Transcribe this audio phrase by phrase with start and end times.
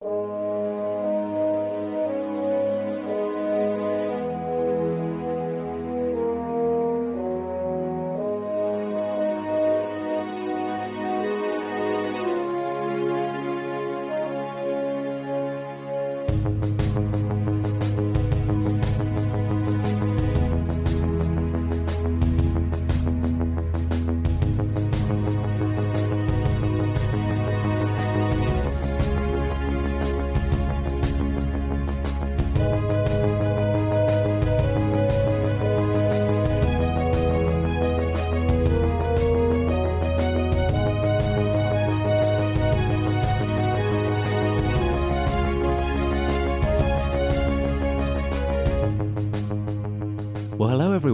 [0.00, 0.39] Well,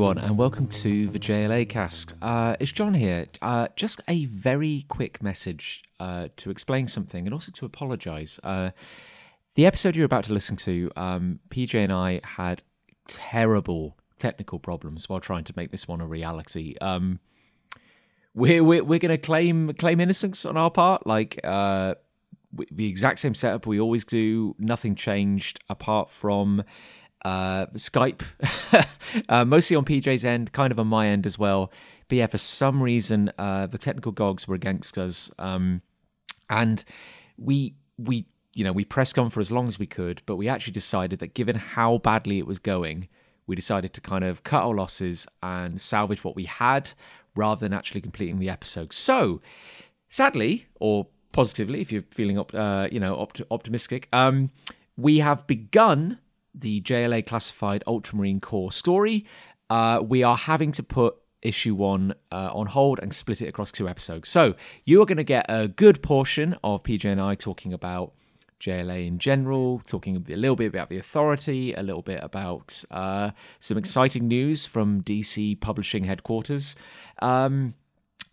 [0.07, 2.15] everyone, and welcome to the JLA cast.
[2.23, 3.27] Uh, it's Jon here.
[3.43, 8.39] Uh, just a very quick message uh, to explain something and also to apologise.
[8.45, 8.71] Uh,
[9.57, 12.63] the episode you're about to listen to, um, PJ and I had
[13.09, 16.77] terrible technical problems while trying to make this one a reality.
[16.81, 17.19] Um,
[18.33, 21.97] we're we're, we're going to claim claim innocence on our part, like uh,
[22.71, 24.55] the exact same setup we always do.
[24.57, 26.63] Nothing changed apart from
[27.27, 28.23] uh, Skype,
[29.29, 31.73] uh, mostly on PJ's end, kind of on my end as well.
[32.09, 35.83] But yeah, for some reason, uh, the technical gogs were against us, um,
[36.49, 36.85] and
[37.37, 40.49] we we you know we pressed on for as long as we could, but we
[40.49, 43.09] actually decided that given how badly it was going,
[43.49, 46.93] we decided to kind of cut our losses and salvage what we had
[47.35, 48.93] rather than actually completing the episode.
[48.93, 49.41] So,
[50.09, 54.53] sadly, or positively, if you're feeling op- uh, you know opt- optimistic, um,
[54.97, 56.19] we have begun
[56.57, 59.25] the JLA classified Ultramarine Corps story.
[59.69, 63.71] Uh, we are having to put issue one uh, on hold and split it across
[63.71, 64.29] two episodes.
[64.29, 68.13] So you are going to get a good portion of PJ and I talking about
[68.61, 73.31] JLA in general, talking a little bit about the authority, a little bit about uh,
[73.61, 76.75] some exciting news from DC publishing headquarters.
[77.21, 77.75] Um,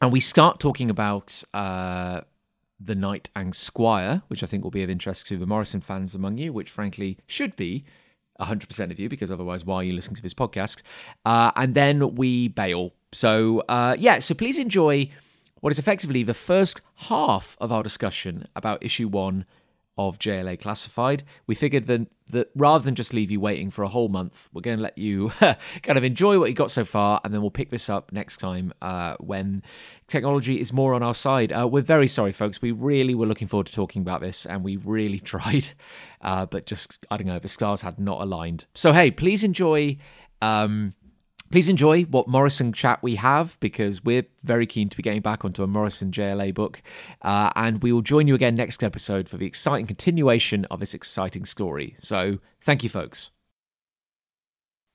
[0.02, 2.22] and we start talking about uh,
[2.80, 6.16] the Knight and Squire, which I think will be of interest to the Morrison fans
[6.16, 7.86] among you, which frankly should be
[8.40, 10.82] 100% of you, because otherwise, why are you listening to this podcast?
[11.26, 12.94] Uh, and then we bail.
[13.12, 15.10] So, uh, yeah, so please enjoy
[15.62, 19.46] what is effectively the first half of our discussion about issue one
[19.98, 21.24] of JLA Classified.
[21.46, 24.62] We figured that, that rather than just leave you waiting for a whole month, we're
[24.62, 25.30] going to let you
[25.84, 28.38] kind of enjoy what you got so far, and then we'll pick this up next
[28.38, 29.62] time uh, when
[30.08, 31.52] technology is more on our side.
[31.52, 32.62] Uh, we're very sorry, folks.
[32.62, 35.70] We really were looking forward to talking about this, and we really tried,
[36.22, 38.66] uh, but just, I don't know, the stars had not aligned.
[38.74, 39.98] So, hey, please enjoy.
[40.42, 40.94] Um,
[41.54, 45.46] Please enjoy what Morrison chat we have because we're very keen to be getting back
[45.46, 46.82] onto a Morrison JLA book.
[47.22, 50.96] Uh, and we will join you again next episode for the exciting continuation of this
[50.96, 51.96] exciting story.
[52.00, 53.30] So thank you, folks.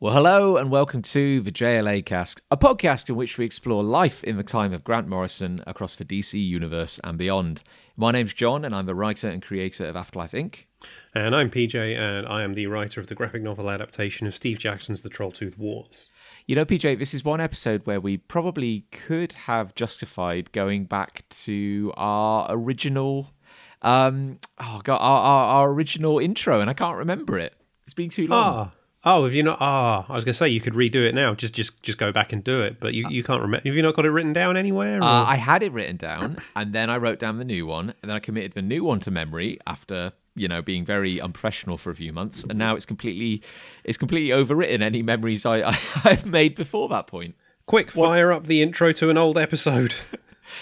[0.01, 4.25] Well, hello and welcome to the JLA cast, a podcast in which we explore life
[4.25, 7.63] in the time of Grant Morrison across the DC universe and beyond.
[7.97, 10.67] My name's Jon, and I'm the writer and creator of Afterlife Inc.
[11.15, 14.59] And I'm PJ, and I am the writer of the graphic novel adaptation of Steve
[14.59, 16.11] Jackson's The Trolltooth Wars.
[16.49, 21.29] You know, PJ, this is one episode where we probably could have justified going back
[21.45, 23.35] to our original,
[23.83, 27.53] um, oh god, our, our, our original intro, and I can't remember it.
[27.85, 28.73] It's been too long.
[29.05, 29.59] Ah, oh, have you not?
[29.61, 31.35] Ah, I was going to say you could redo it now.
[31.35, 32.81] Just, just, just go back and do it.
[32.81, 33.69] But you, you can't remember.
[33.69, 35.03] Have you not got it written down anywhere?
[35.03, 38.09] Uh, I had it written down, and then I wrote down the new one, and
[38.09, 41.91] then I committed the new one to memory after you know being very unprofessional for
[41.91, 43.43] a few months, and now it's completely,
[43.85, 47.35] it's completely overwritten any memories I, I I've made before that point.
[47.67, 49.95] Quick, fire up the intro to an old episode.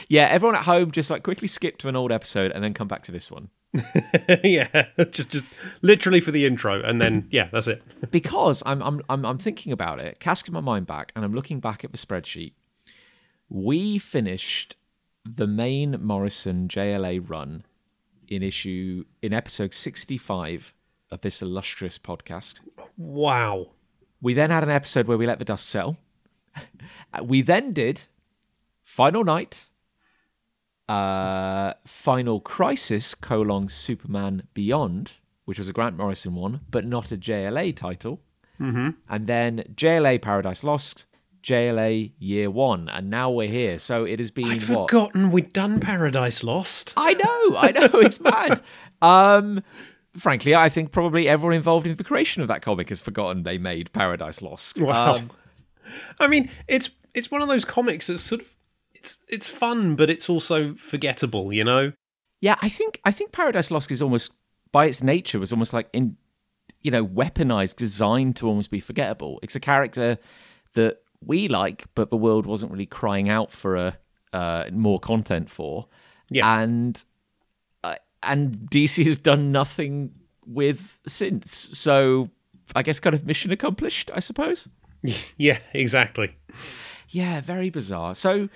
[0.09, 2.89] Yeah, everyone at home just like quickly skip to an old episode and then come
[2.89, 3.51] back to this one
[4.45, 5.45] yeah, just, just
[5.83, 7.83] literally for the intro, and then yeah, that's it.
[8.11, 11.61] because I'm I'm I'm, I'm thinking about it, casting my mind back, and I'm looking
[11.61, 12.53] back at the spreadsheet.
[13.49, 14.77] We finished
[15.25, 17.65] the main Morrison JLA run
[18.29, 20.75] in issue in episode 65
[21.11, 22.61] of this illustrious podcast.
[22.97, 23.69] Wow.
[24.21, 25.99] We then had an episode where we let the dust settle.
[27.23, 28.05] we then did
[28.83, 29.69] Final Night,
[30.89, 35.15] uh, Final Crisis, colon Superman Beyond,
[35.45, 38.21] which was a Grant Morrison one, but not a JLA title.
[38.61, 38.91] Mm-hmm.
[39.09, 41.07] And then JLA Paradise Lost,
[41.47, 43.79] JLA Year One, and now we're here.
[43.79, 44.91] So it has been I'd what?
[44.91, 46.93] forgotten we'd done Paradise Lost.
[46.97, 48.61] I know, I know, it's mad.
[49.01, 49.63] Um,
[50.17, 53.59] frankly, I think probably everyone involved in the creation of that comic has forgotten they
[53.59, 54.81] made Paradise Lost.
[54.81, 55.17] Wow.
[55.17, 55.31] Um,
[56.19, 58.53] I mean, it's it's one of those comics that's sort of
[58.95, 61.53] it's it's fun, but it's also forgettable.
[61.53, 61.93] You know?
[62.41, 64.33] yeah, I think I think Paradise Lost is almost
[64.73, 66.17] by its nature was almost like in
[66.83, 69.39] you know weaponized, designed to almost be forgettable.
[69.45, 70.19] It's a character
[70.75, 73.99] that we like, but the world wasn't really crying out for a
[74.33, 75.87] uh, more content for.
[76.31, 76.61] Yeah.
[76.61, 77.03] and
[77.85, 80.13] uh, and DC has done nothing
[80.47, 81.71] with since.
[81.79, 82.31] So
[82.75, 84.69] I guess kind of mission accomplished, I suppose.
[85.37, 86.37] Yeah, exactly.
[87.11, 88.17] Yeah, very bizarre.
[88.17, 88.49] So,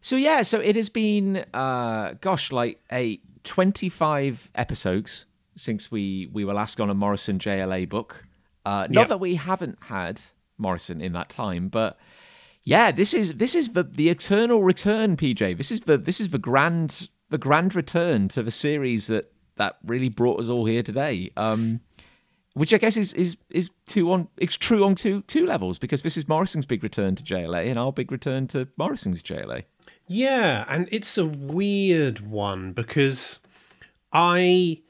[0.00, 5.26] so yeah, so it has been, uh, gosh, like a twenty-five episodes
[5.56, 8.24] since we we were last on a Morrison JLA book.
[8.64, 9.04] Uh, not Yeah.
[9.08, 10.22] that we haven't had
[10.56, 11.98] Morrison in that time, but
[12.68, 15.56] yeah, this is this is the the eternal return, PJ.
[15.56, 19.78] This is the this is the grand the grand return to the series that that
[19.86, 21.30] really brought us all here today.
[21.38, 21.80] Um,
[22.52, 26.02] which I guess is is is two on it's true on two two levels because
[26.02, 29.64] this is Morrison's big return to JLA and our big return to Morrison's JLA.
[30.06, 33.38] Yeah, and it's a weird one because
[34.12, 34.82] I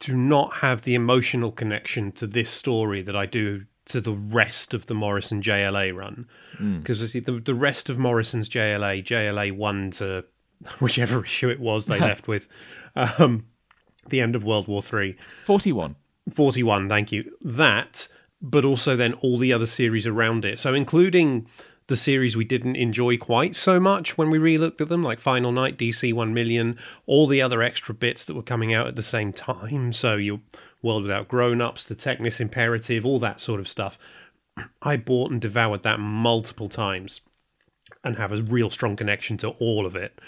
[0.00, 4.72] do not have the emotional connection to this story that I do to the rest
[4.74, 6.26] of the Morrison JLA run.
[6.78, 10.24] Because the, the rest of Morrison's JLA, JLA 1 to
[10.78, 12.48] whichever issue it was they left with,
[12.96, 13.46] um,
[14.08, 15.16] the end of World War Three.
[15.44, 15.96] Forty one.
[16.32, 17.30] 41, thank you.
[17.42, 18.08] That,
[18.40, 20.58] but also then all the other series around it.
[20.58, 21.46] So, including
[21.86, 25.52] the series we didn't enjoy quite so much when we re-looked at them, like Final
[25.52, 29.02] Night, DC 1 Million, all the other extra bits that were coming out at the
[29.02, 29.92] same time.
[29.92, 30.40] So, your
[30.84, 33.98] World Without Grown-Ups, the Technis Imperative, all that sort of stuff.
[34.82, 37.22] I bought and devoured that multiple times
[38.04, 40.20] and have a real strong connection to all of it.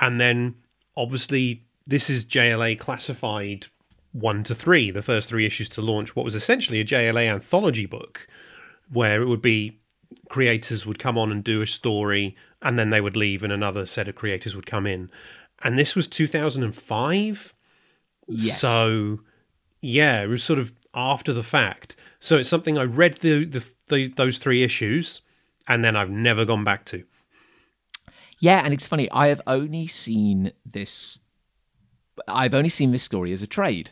[0.00, 0.54] And then,
[0.96, 3.66] obviously, this is JLA classified
[4.12, 7.84] one to three, the first three issues to launch what was essentially a JLA anthology
[7.84, 8.28] book,
[8.90, 9.80] where it would be
[10.28, 13.84] creators would come on and do a story, and then they would leave, and another
[13.84, 15.10] set of creators would come in.
[15.64, 17.54] And this was 2005.
[18.28, 18.60] Yes.
[18.60, 19.18] So,
[19.84, 21.94] yeah, it was sort of after the fact.
[22.18, 25.20] So it's something I read the, the, the those three issues,
[25.68, 27.04] and then I've never gone back to.
[28.38, 29.10] Yeah, and it's funny.
[29.10, 31.18] I have only seen this.
[32.26, 33.90] I've only seen this story as a trade.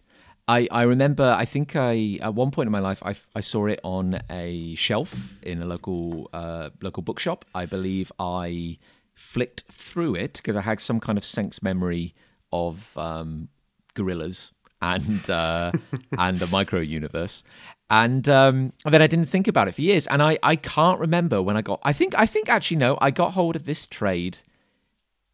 [0.49, 1.35] I, I remember.
[1.39, 4.75] I think I at one point in my life I, I saw it on a
[4.77, 7.45] shelf in a local uh, local bookshop.
[7.55, 8.79] I believe I
[9.15, 12.15] flicked through it because I had some kind of sense memory
[12.51, 13.49] of um,
[13.95, 15.73] gorillas and uh,
[16.19, 17.43] and a micro universe.
[17.91, 20.99] And, um, and then I didn't think about it for years, and I, I can't
[20.99, 21.81] remember when I got.
[21.83, 24.39] I think I think actually no, I got hold of this trade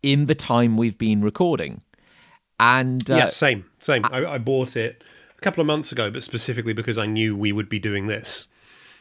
[0.03, 1.83] in the time we've been recording,
[2.59, 4.05] and uh, yeah, same, same.
[4.07, 5.03] I, I bought it
[5.37, 8.49] a couple of months ago, but specifically because I knew we would be doing this.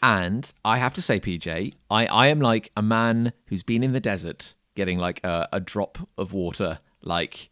[0.04, 3.94] And I have to say, PJ, I, I am like a man who's been in
[3.94, 6.78] the desert getting like a, a drop of water.
[7.02, 7.50] Like,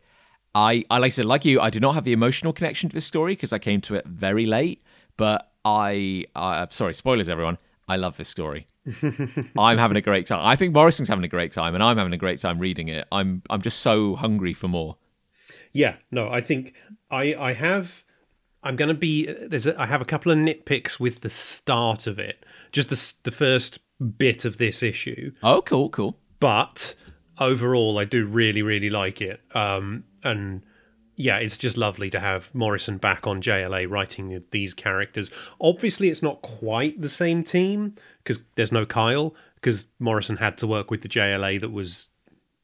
[0.56, 2.94] I, I, like I said, like you, I do not have the emotional connection to
[2.96, 4.81] this story because I came to it very late.
[5.18, 7.57] But I, I, sorry, spoilers, everyone.
[7.88, 8.66] I love this story.
[9.57, 10.40] I'm having a great time.
[10.44, 13.07] I think Morrison's having a great time, and I'm having a great time reading it.
[13.12, 14.98] I'm, I'm just so hungry for more.
[15.72, 16.74] Yeah, no, I think
[17.12, 18.04] I I have
[18.63, 22.07] I'm going to be there's a, I have a couple of nitpicks with the start
[22.07, 23.80] of it, just the the first
[24.18, 26.18] bit of this issue, Oh, cool, cool.
[26.40, 26.96] but
[27.40, 29.42] overall I do really really like it.
[29.54, 30.62] Um and
[31.16, 35.31] yeah, it's just lovely to have Morrison back on JLA writing these characters.
[35.61, 40.68] Obviously, it's not quite the same team because there's no Kyle because Morrison had to
[40.68, 42.09] work with the JLA that was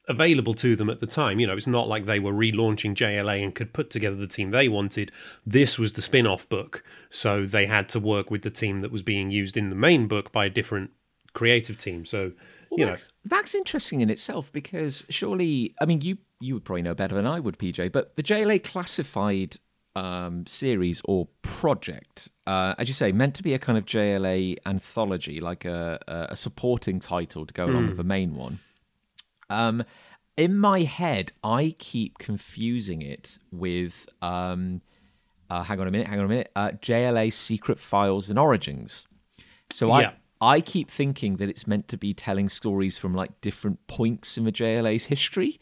[0.08, 1.40] available to them at the time.
[1.40, 4.50] You know, it's not like they were relaunching JLA and could put together the team
[4.50, 5.12] they wanted.
[5.46, 6.84] This was the spin off book.
[7.10, 10.08] So they had to work with the team that was being used in the main
[10.08, 10.92] book by a different
[11.34, 12.06] creative team.
[12.06, 12.34] So,
[12.72, 16.82] you know, that's, that's interesting in itself because surely, I mean, you you would probably
[16.82, 17.92] know better than I would, PJ.
[17.92, 19.58] But the JLA classified
[19.96, 24.58] um, series or project, uh, as you say, meant to be a kind of JLA
[24.66, 28.60] anthology, like a, a supporting title to go along with the main one.
[29.50, 29.84] Um,
[30.38, 34.08] in my head, I keep confusing it with.
[34.22, 34.82] Um,
[35.50, 36.08] uh, hang on a minute.
[36.08, 36.52] Hang on a minute.
[36.56, 39.06] Uh, JLA Secret Files and Origins.
[39.74, 39.94] So Yeah.
[40.10, 40.14] I
[40.62, 44.52] keep thinking that it's meant to be telling stories from like different points in the
[44.52, 45.60] JLA's history.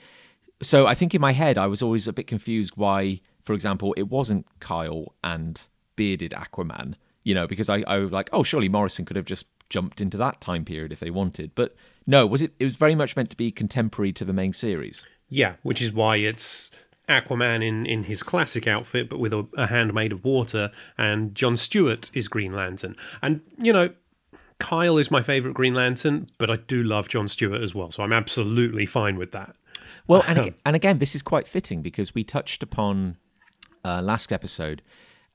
[0.62, 3.94] So I think in my head I was always a bit confused why, for example,
[3.98, 5.62] it wasn't Kyle and
[5.96, 6.96] bearded Aquaman.
[7.24, 10.18] You know, because I, I was like, oh, surely Morrison could have just jumped into
[10.18, 11.54] that time period if they wanted.
[11.54, 11.76] But
[12.08, 12.54] no, was it?
[12.60, 15.06] It was very much meant to be contemporary to the main series.
[15.28, 16.70] yeah, which is why it's
[17.08, 21.34] Aquaman in, in his classic outfit, but with a, a hand made of water, and
[21.36, 22.96] John Stewart is Green Lantern.
[23.22, 23.90] And, you know,
[24.60, 28.04] Kyle is my favourite Green Lantern, but I do love John Stewart as well, so
[28.04, 29.56] I'm absolutely fine with that.
[30.08, 33.18] Well, and again, and again, this is quite fitting because we touched upon
[33.84, 34.82] uh, last episode,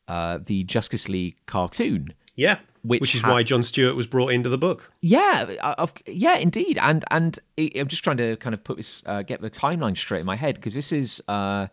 [0.08, 2.14] uh, the Justice League cartoon.
[2.36, 4.92] Yeah, Which which, is ha- why John Stewart was brought into the book.
[5.00, 9.02] Yeah, uh, of, yeah, indeed, and and I'm just trying to kind of put this,
[9.06, 11.68] uh, get the timeline straight in my head because this is uh,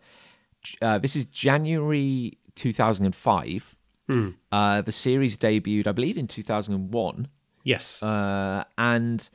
[0.80, 3.76] uh, this is January 2005.
[4.52, 7.28] Uh, the series debuted, I believe, in 2001,
[7.64, 9.28] Yes, uh, and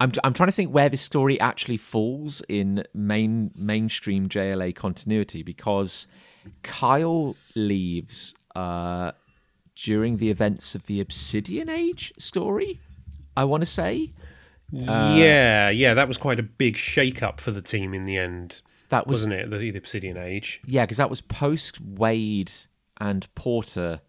[0.00, 5.42] I'm I'm trying to think where this story actually falls in main mainstream JLA continuity
[5.42, 6.06] because
[6.62, 9.12] Kyle leaves uh,
[9.74, 12.80] during the events of the Obsidian Age story.
[13.36, 14.08] I want to say.
[14.72, 15.94] yeah, yeah.
[15.94, 18.60] That was quite a big shake-up for the team in the end,
[18.90, 19.50] That was wasn't it?
[19.50, 20.60] The, the Obsidian Age.
[20.66, 22.66] yeah, because that was post Waid
[23.00, 24.00] and Porter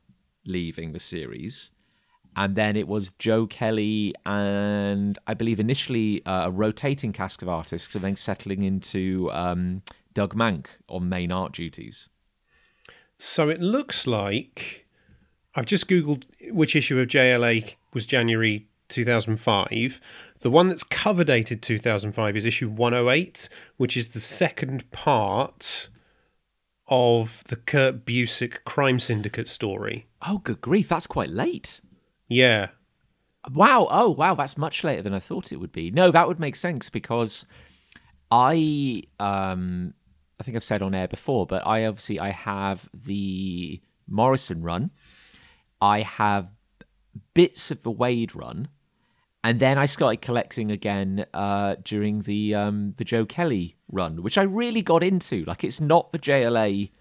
[0.45, 1.71] leaving the series,
[2.35, 7.49] and then it was Joe Kelly and I believe initially uh, a rotating cast of
[7.49, 9.81] artists, and then settling into um,
[10.13, 12.09] Doug Mahnke on main art duties.
[13.17, 14.85] So it looks like
[15.55, 19.99] I've just googled which issue of JLA was January 2005.
[20.41, 25.89] The one that's cover dated 2005 is issue 108, which is the second part
[26.87, 30.07] of the Kurt Busiek crime syndicate story.
[30.27, 31.81] Oh, good grief, that's quite late.
[32.29, 32.69] Yeah.
[33.53, 33.87] Wow.
[33.89, 34.35] Oh, wow.
[34.35, 35.91] That's much later than I thought it would be.
[35.91, 37.45] No, that would make sense because
[38.31, 39.93] I, um,
[40.39, 44.91] I think I've said on air before, but I obviously I have the Morrison run,
[45.81, 46.51] I have
[47.33, 48.69] bits of the Waid run,
[49.43, 54.37] and then I started collecting again uh, during the um, the Joe Kelly run, which
[54.37, 55.45] I really got into.
[55.45, 56.91] Like, it's not the JLA,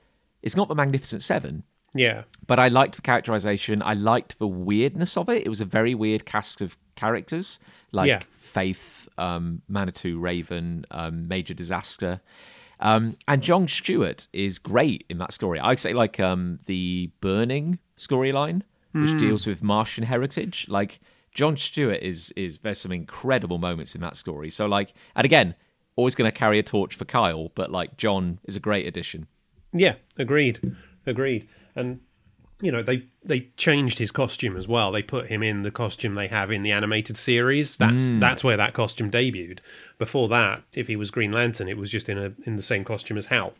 [0.42, 1.64] it's not the Magnificent Seven,
[1.95, 2.25] Yeah.
[2.47, 3.83] but I liked the characterization.
[3.83, 5.45] I liked the weirdness of it.
[5.45, 7.59] It was a very weird cast of characters,
[7.92, 8.21] like Yeah.
[8.38, 12.21] Faith, um, Manitou, Raven, um, Major Disaster.
[12.80, 15.59] Um, and John Stewart is great in that story.
[15.61, 20.66] I'd say like um, the Burning storyline, which deals with Martian heritage.
[20.68, 21.00] Like
[21.35, 24.50] John Stewart is is there's some incredible moments in that story.
[24.50, 25.54] So like, and again,
[25.97, 29.26] always going to carry a torch for Kyle, but like John is a great addition.
[29.73, 30.75] Yeah, agreed.
[31.08, 31.48] Agreed.
[31.74, 32.00] And
[32.60, 34.90] you know, they they changed his costume as well.
[34.90, 37.76] They put him in the costume they have in the animated series.
[37.76, 39.60] That's that's where that costume debuted.
[39.98, 42.84] Before that, if he was Green Lantern, it was just in a in the same
[42.84, 43.54] costume as Hal.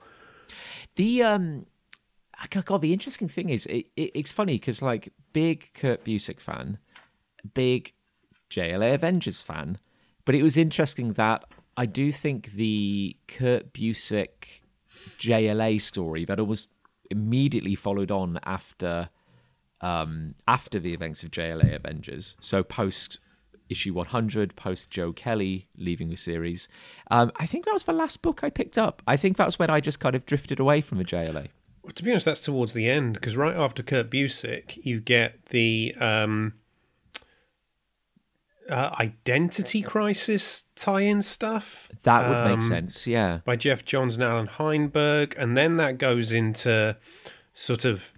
[0.97, 1.67] The um,
[2.50, 6.78] God, the interesting thing is, it, it, it's funny because like big Kurt Busiek fan,
[7.55, 7.93] big
[8.50, 9.78] JLA Avengers fan,
[10.25, 11.45] but it was interesting that
[11.76, 14.62] I do think the Kurt Busiek
[15.19, 16.69] JLA story that almost
[17.11, 19.11] immediately followed on after
[19.81, 23.19] um after the events of JLA Avengers, so post
[23.69, 26.69] issue 100 post Joe Kelly leaving the series.
[27.11, 29.03] Um, I think that was the last book I picked up.
[29.07, 31.49] I think that was when I just kind of drifted away from the JLA.
[31.83, 35.47] Well, to be honest, that's towards the end because right after Kurt Busiek, you get
[35.47, 36.55] the um,
[38.69, 41.91] uh, identity crisis tie-in stuff.
[42.03, 43.07] That would make um, sense.
[43.07, 43.41] Yeah.
[43.45, 46.97] by Geoff Johns and Allan Heinberg, and then that goes into
[47.53, 48.13] sort of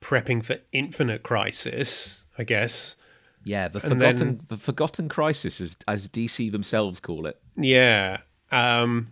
[0.00, 2.96] prepping for Infinite Crisis, I guess.
[3.44, 7.38] Yeah, the And forgotten then- the forgotten crisis as as DC themselves call it.
[7.56, 8.18] Yeah.
[8.50, 9.08] Um,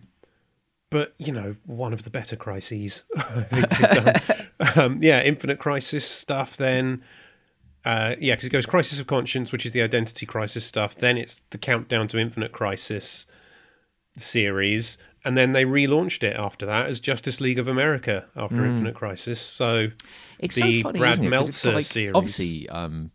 [0.89, 4.39] but, you know, one of the better crises I think done.
[4.75, 7.03] um, yeah, Infinite Crisis stuff, then.
[7.85, 10.95] Uh, yeah, because it goes Crisis of Conscience, which is the identity crisis stuff.
[10.95, 13.25] Then it's the Countdown to Infinite Crisis
[14.17, 14.97] series.
[15.25, 19.39] And then they relaunched it after that as Justice League of America after Infinite Crisis.
[19.39, 19.87] So
[20.39, 21.29] It's the so funny, Brad it?
[21.29, 22.15] Meltzer like, series.
[22.15, 23.11] Obviously, um,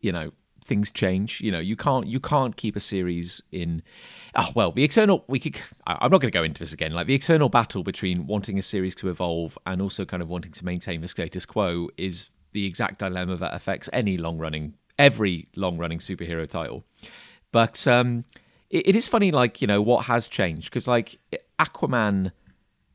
[0.00, 0.32] you know,
[0.64, 1.40] things change.
[1.40, 3.82] You know, you can't you can't keep a series in.
[4.34, 5.24] Oh well, the eternal.
[5.28, 5.60] We could.
[5.86, 6.92] I'm not going to go into this again.
[6.92, 10.52] Like the eternal battle between wanting a series to evolve and also kind of wanting
[10.52, 15.46] to maintain the status quo is the exact dilemma that affects any long running, every
[15.54, 16.84] long running superhero title.
[17.52, 18.24] But um,
[18.70, 21.18] it, it is funny, like you know, what has changed because like
[21.58, 22.32] Aquaman.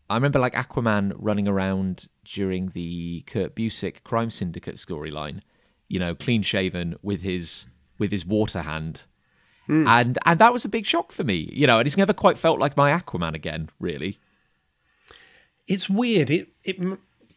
[0.10, 5.42] I remember like Aquaman running around during the Kurt Busiek crime syndicate storyline,
[5.88, 7.68] you know, clean shaven with his
[8.00, 9.04] with his water hand.
[9.88, 12.38] And and that was a big shock for me, you know, and he's never quite
[12.38, 14.18] felt like my Aquaman again, really.
[15.68, 16.30] it's weird.
[16.30, 16.78] It it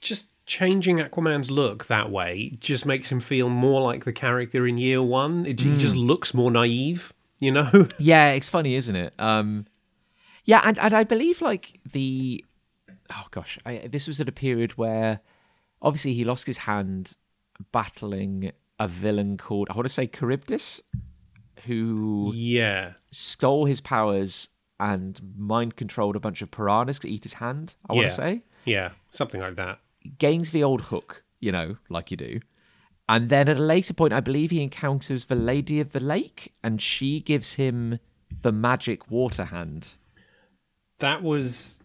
[0.01, 4.79] just changing Aquaman's look that way just makes him feel more like the character in
[4.79, 5.47] year one.
[5.47, 7.89] It, He just looks more naive, you know.
[7.99, 9.15] Yeah, it's funny, isn't it?
[9.19, 9.67] Um
[10.45, 12.45] Yeah, and, and I believe like the
[13.13, 15.21] oh gosh, I, this was at a period where
[15.81, 17.15] obviously he lost his hand
[17.73, 20.81] battling a villain called I want to say Charybdis,
[21.67, 24.49] who yeah, stole his powers
[24.81, 27.75] and mind controlled a bunch of piranhas to eat his hand.
[27.89, 28.09] I want Yeah.
[28.09, 28.43] to say.
[28.65, 28.91] yeah.
[29.11, 29.79] something like that.
[30.19, 32.41] Gains the old hook, you know, like you do.
[33.09, 36.55] And then at a later point, I believe he encounters the Lady of the Lake,
[36.63, 37.99] and she gives him
[38.43, 39.95] the magic water hand.
[40.99, 41.79] That was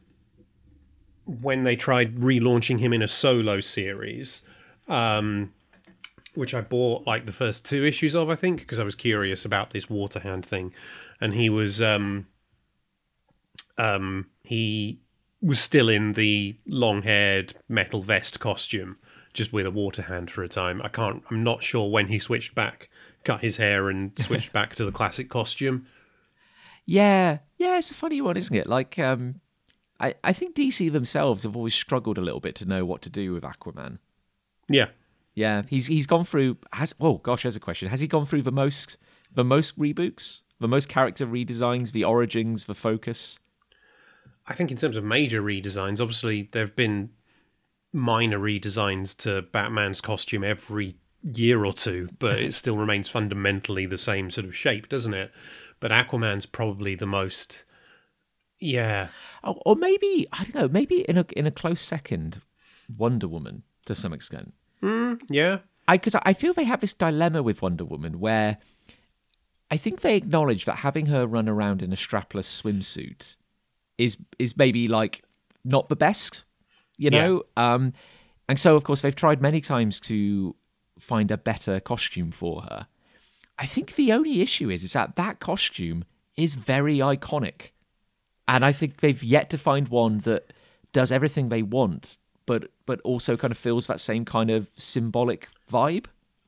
[1.25, 4.43] when they tried relaunching him in a solo series,
[4.87, 5.53] um,
[6.35, 9.45] which I bought like the first two issues of, I think, because I was curious
[9.45, 10.73] about this water hand thing.
[11.19, 12.27] And he was, um,
[13.77, 15.01] um, he
[15.41, 18.97] was still in the long-haired metal vest costume,
[19.33, 20.81] just with a water hand for a time.
[20.81, 21.23] I can't.
[21.29, 22.89] I'm not sure when he switched back,
[23.23, 25.87] cut his hair, and switched back to the classic costume.
[26.85, 28.67] Yeah, yeah, it's a funny one, isn't it?
[28.67, 29.41] Like, um,
[29.99, 33.09] I, I think DC themselves have always struggled a little bit to know what to
[33.09, 33.99] do with Aquaman.
[34.67, 34.87] Yeah,
[35.35, 36.57] Yeah, he's he's gone through.
[36.73, 37.89] Has oh gosh, there's a question.
[37.89, 38.97] Has he gone through the most
[39.31, 43.39] the most reboots, the most character redesigns, the origins, the focus?
[44.49, 47.11] I think in terms of major redesigns, obviously there have been
[47.93, 53.97] minor redesigns to Batman's costume every year or two, but it still remains fundamentally the
[53.97, 55.31] same sort of shape, doesn't it?
[55.79, 57.63] But Aquaman's probably the most,
[58.59, 59.09] yeah,
[59.43, 60.67] Oh, or maybe I don't know.
[60.67, 62.41] Maybe in a in a close second,
[62.97, 64.53] Wonder Woman to some extent.
[64.81, 68.57] Hmm, yeah, I because I feel they have this dilemma with Wonder Woman where
[69.71, 73.35] I think they acknowledge that having her run around in a strapless swimsuit
[73.99, 75.23] is is maybe like
[75.63, 76.45] not the best,
[76.97, 77.43] you know.
[77.57, 77.93] Um,
[78.47, 80.55] and so of course they've tried many times to
[80.97, 82.87] find a better costume for her.
[83.59, 87.71] I think the only issue is is that that costume is very iconic,
[88.47, 90.53] and I think they've yet to find one that
[90.93, 95.49] does everything they want, but but also kind of feels that same kind of symbolic
[95.71, 96.05] vibe.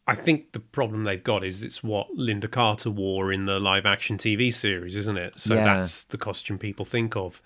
[0.07, 3.85] I think the problem they've got is it's what Lynda Carter wore in the live
[3.85, 5.39] action TV series, isn't it?
[5.39, 5.63] So Yeah.
[5.63, 7.41] that's the costume people think of.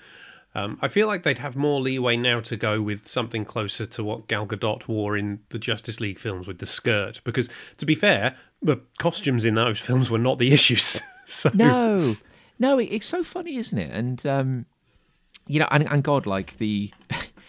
[0.55, 4.03] Um, I feel like they'd have more leeway now to go with something closer to
[4.05, 7.19] what Gal Gadot wore in the Justice League films with the skirt.
[7.25, 11.01] Because to be fair, the costumes in those films were not the issues.
[11.27, 12.15] so No,
[12.57, 13.91] no, it, it's so funny, isn't it?
[13.91, 14.65] And um,
[15.45, 16.89] you know, and, and God, like the,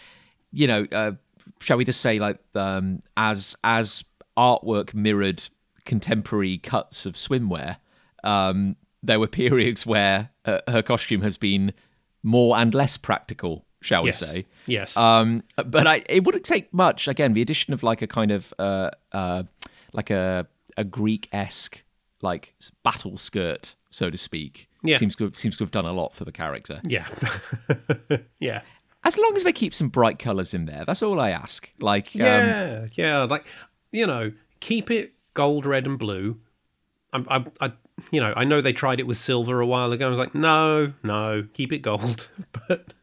[0.52, 1.12] you know, uh,
[1.60, 4.02] shall we just say, like, um, as as
[4.36, 5.42] artwork mirrored
[5.84, 7.76] contemporary cuts of swimwear,
[8.24, 11.72] um, there were periods where uh, her costume has been
[12.22, 14.46] more and less practical, shall yes, we say?
[14.66, 17.06] yes, Um, but I, it wouldn't take much.
[17.06, 19.44] Again, the addition of like a kind of uh, uh,
[19.92, 20.46] like a
[20.76, 21.84] a Greek esque
[22.20, 24.98] like battle skirt, so to speak, Yeah.
[24.98, 26.80] seems to have, seems to have done a lot for the character.
[26.84, 27.06] yeah,
[28.40, 28.62] yeah.
[29.04, 31.70] As long as they keep some bright colours in there, that's all I ask.
[31.78, 33.44] Like, um, Yeah, yeah, like
[33.92, 36.38] you know, keep it gold, red, and blue.
[37.12, 37.72] I, I, I,
[38.10, 40.06] you know, I know they tried it with silver a while ago.
[40.06, 42.28] I was like, no, no, keep it gold.
[42.68, 42.94] But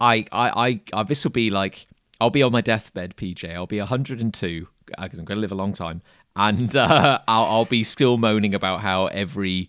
[0.00, 1.86] I, I, I, uh, this will be like,
[2.20, 3.54] I'll be on my deathbed, PJ.
[3.54, 6.02] I'll be 102 because I'm going to live a long time,
[6.36, 9.68] and uh, I'll, I'll be still moaning about how every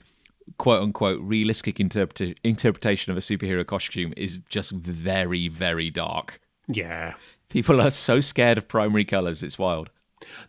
[0.58, 6.40] quote unquote realistic interpreta- interpretation of a superhero costume is just very, very dark.
[6.68, 7.14] yeah,
[7.52, 9.90] People are so scared of primary colors; it's wild.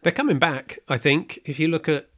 [0.03, 0.79] they're coming back.
[0.89, 2.09] I think if you look at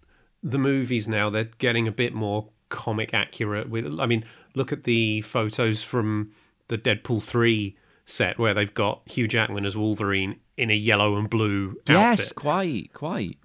[0.42, 3.68] the movies now, they're getting a bit more comic accurate.
[3.70, 6.32] With, I mean, look at the photos from
[6.68, 11.28] the Deadpool three set where they've got Hugh Jackman as Wolverine in a yellow and
[11.28, 13.38] blue Yes, quite, quite.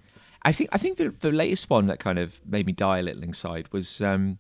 [0.44, 3.02] I think I think the, the latest one that kind of made me die a
[3.02, 4.40] little inside was um,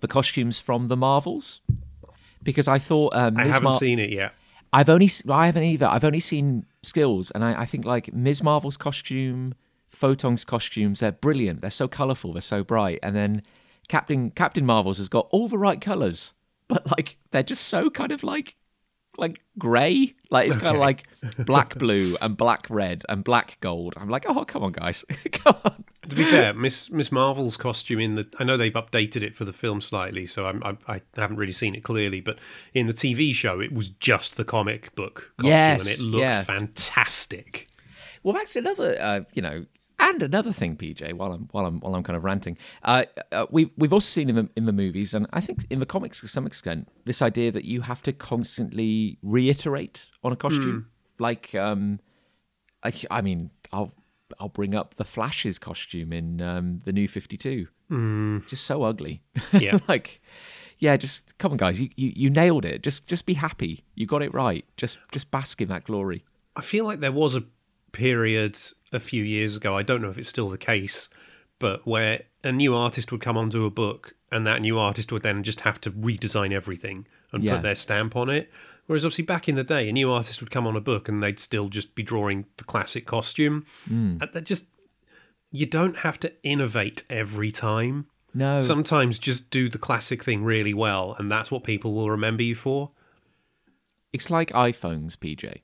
[0.00, 1.60] the costumes from the Marvels,
[2.42, 4.34] because I thought um, I haven't Mar- seen it yet.
[4.72, 5.86] I've only I haven't either.
[5.86, 8.42] I've only seen skills, and I, I think like Ms.
[8.42, 9.54] Marvel's costume,
[9.88, 11.60] Photon's costumes, they're brilliant.
[11.60, 12.34] They're so colourful.
[12.34, 12.98] They're so bright.
[13.02, 13.42] And then
[13.88, 16.34] Captain Captain Marvel's has got all the right colours,
[16.68, 18.56] but like they're just so kind of like
[19.16, 20.14] like grey.
[20.30, 21.04] Like it's kind of like
[21.44, 23.94] black blue and black red and black gold.
[23.96, 25.84] I'm like, oh come on, guys, come on.
[26.08, 29.44] To be fair, Miss Miss Marvel's costume in the I know they've updated it for
[29.44, 32.20] the film slightly, so I'm, I I haven't really seen it clearly.
[32.20, 32.38] But
[32.74, 36.22] in the TV show, it was just the comic book costume, Yes, and it looked
[36.22, 36.42] yeah.
[36.44, 37.68] fantastic.
[38.22, 39.66] Well, that's another, uh, you know,
[40.00, 41.12] and another thing, PJ.
[41.14, 44.28] While I'm while I'm while I'm kind of ranting, uh, uh, we we've also seen
[44.28, 47.20] in the in the movies, and I think in the comics to some extent, this
[47.20, 50.86] idea that you have to constantly reiterate on a costume.
[51.20, 51.98] Like, um,
[52.84, 53.92] I, I mean, I'll
[54.40, 57.68] I'll bring up the Flash's costume in um, the New Fifty Two.
[58.48, 59.22] Just so ugly.
[59.52, 59.78] Yeah.
[59.88, 60.20] like.
[60.80, 61.80] Yeah, just come on, guys!
[61.80, 62.82] You, you you nailed it.
[62.84, 63.82] Just just be happy.
[63.96, 64.64] You got it right.
[64.76, 66.24] Just just bask in that glory.
[66.54, 67.42] I feel like there was a
[67.90, 68.56] period
[68.92, 69.76] a few years ago.
[69.76, 71.08] I don't know if it's still the case,
[71.58, 75.22] but where a new artist would come onto a book, and that new artist would
[75.22, 77.54] then just have to redesign everything and Yeah.
[77.56, 78.48] put their stamp on it.
[78.88, 81.22] Whereas obviously back in the day, a new artist would come on a book and
[81.22, 83.66] they'd still just be drawing the classic costume.
[83.88, 84.32] Mm.
[84.32, 84.64] That just
[85.50, 88.06] you don't have to innovate every time.
[88.32, 88.58] No.
[88.58, 92.54] Sometimes just do the classic thing really well, and that's what people will remember you
[92.54, 92.92] for.
[94.12, 95.60] It's like iPhones, PJ.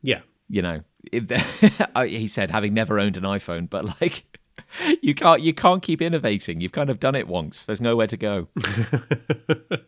[0.00, 0.20] Yeah.
[0.48, 0.80] You know,
[2.06, 4.24] he said having never owned an iPhone, but like
[5.02, 6.62] you can't you can't keep innovating.
[6.62, 7.62] You've kind of done it once.
[7.62, 8.48] There's nowhere to go.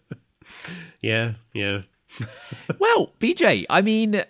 [1.00, 1.82] yeah, yeah.
[2.78, 4.22] well, PJ, I mean,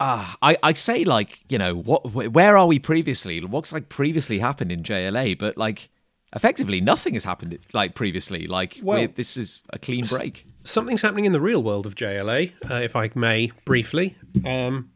[0.00, 3.40] uh, I, I say like you know what where are we previously?
[3.40, 5.88] What's like previously happened in jla but like
[6.34, 8.46] effectively nothing has happened like previously.
[8.46, 10.46] Like well, this is a clean break.
[10.64, 14.16] something's happening in the real world of jla uh, if i may briefly.
[14.44, 14.90] Um,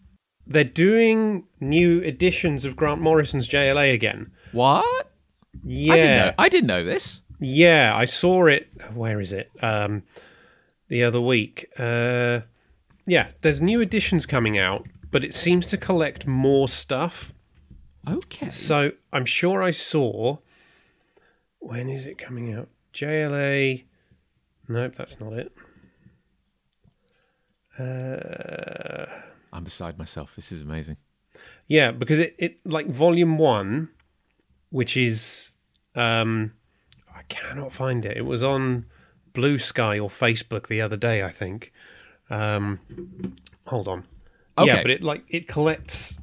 [0.46, 4.33] they're doing new editions of grant morrison's jla again.
[4.53, 5.12] What?
[5.62, 7.22] Yeah i didn't know, I didn't know this.
[7.40, 9.48] Yeah i saw it where is it?
[9.62, 10.03] Um,
[10.88, 12.40] the other week uh,
[13.09, 17.33] yeah, there's new editions coming out, but it seems to collect more stuff.
[18.07, 18.51] Okay.
[18.51, 20.37] So I'm sure I saw.
[21.59, 22.68] When is it coming out?
[22.92, 23.85] JLA.
[24.68, 25.53] Nope, that's not it.
[27.79, 29.07] Uh,
[29.55, 30.37] I'm beside myself.
[30.37, 30.98] This is amazing.
[31.66, 33.88] Yeah, because it, it like volume one,
[34.68, 35.57] which is
[35.94, 36.53] um
[37.14, 38.18] I cannot find it.
[38.18, 38.85] It was on
[39.38, 41.72] Bluesky or Facebook the other day, I think.
[42.29, 42.81] Um,
[43.66, 44.05] hold on.
[44.59, 44.66] Okay.
[44.66, 46.18] Yeah, but it like it collects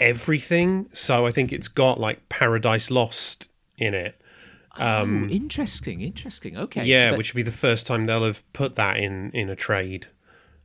[0.00, 0.88] everything.
[0.92, 3.48] So I think it's got like Paradise Lost
[3.78, 4.20] in it.
[4.78, 6.56] Um, oh, interesting, interesting.
[6.58, 6.84] Okay.
[6.84, 9.56] Yeah, so which would be the first time they'll have put that in in a
[9.56, 10.08] trade.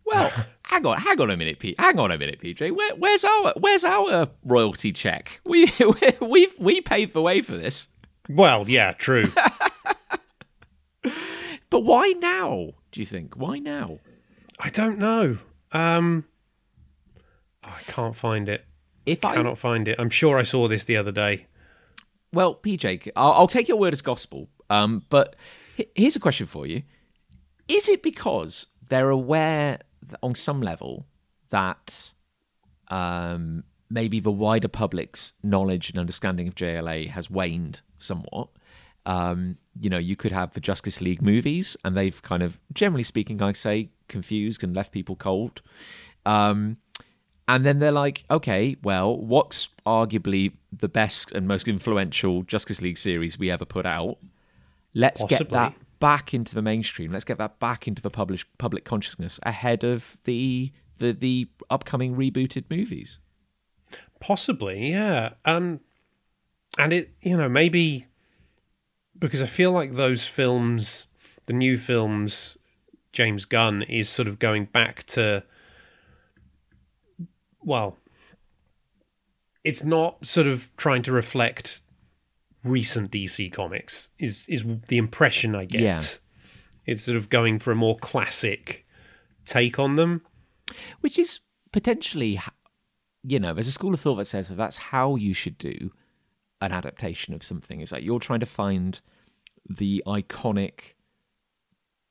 [0.05, 0.31] Well,
[0.63, 1.79] hang on, hang on a minute, Pete.
[1.79, 2.75] Hang on a minute, PJ.
[2.75, 5.39] Where, where's our where's our royalty check?
[5.45, 5.71] We
[6.19, 7.87] we we paved the way for this.
[8.27, 9.31] Well, yeah, true.
[11.71, 12.73] but why now?
[12.91, 13.35] Do you think?
[13.35, 13.97] Why now?
[14.59, 15.39] I don't know.
[15.71, 16.25] Um,
[17.63, 18.65] I can't find it.
[19.07, 21.47] If I cannot find it, I'm sure I saw this the other day.
[22.31, 24.47] Well, PJ, I'll, I'll take your word as gospel.
[24.69, 25.35] Um, but
[25.95, 26.83] here's a question for you:
[27.67, 29.79] Is it because they're aware
[30.21, 31.07] on some level
[31.49, 32.11] that
[32.89, 38.49] um, maybe the wider public's knowledge and understanding of JLA has waned somewhat?
[39.05, 43.03] Um, you know, you could have the Justice League movies, and they've kind of, generally
[43.03, 45.61] speaking, I say, confused and left people cold.
[46.25, 46.77] Um,
[47.47, 52.97] and then they're like, okay, well, what's arguably the best and most influential Justice League
[52.97, 54.17] series we ever put out?
[54.93, 55.37] Let's Possibly.
[55.37, 57.11] get that back into the mainstream.
[57.11, 62.15] Let's get that back into the public public consciousness ahead of the the the upcoming
[62.15, 63.19] rebooted movies.
[64.19, 65.31] Possibly, yeah.
[65.45, 65.79] Um,
[66.77, 68.07] and it, you know, maybe
[69.21, 71.07] because I feel like those films,
[71.45, 72.57] the new films,
[73.13, 75.43] James Gunn is sort of going back to,
[77.61, 77.97] well,
[79.63, 81.81] it's not sort of trying to reflect
[82.63, 84.09] recent DC comics.
[84.17, 85.81] Is is the impression I get?
[85.81, 86.01] Yeah.
[86.87, 88.87] It's sort of going for a more classic
[89.45, 90.23] take on them,
[91.01, 92.39] which is potentially,
[93.23, 95.91] you know, there's a school of thought that says that that's how you should do
[96.61, 97.81] an adaptation of something.
[97.81, 99.01] Is like you're trying to find
[99.67, 100.93] the iconic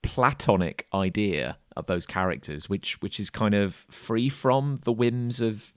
[0.02, 5.74] platonic idea of those characters which which is kind of free from the whims of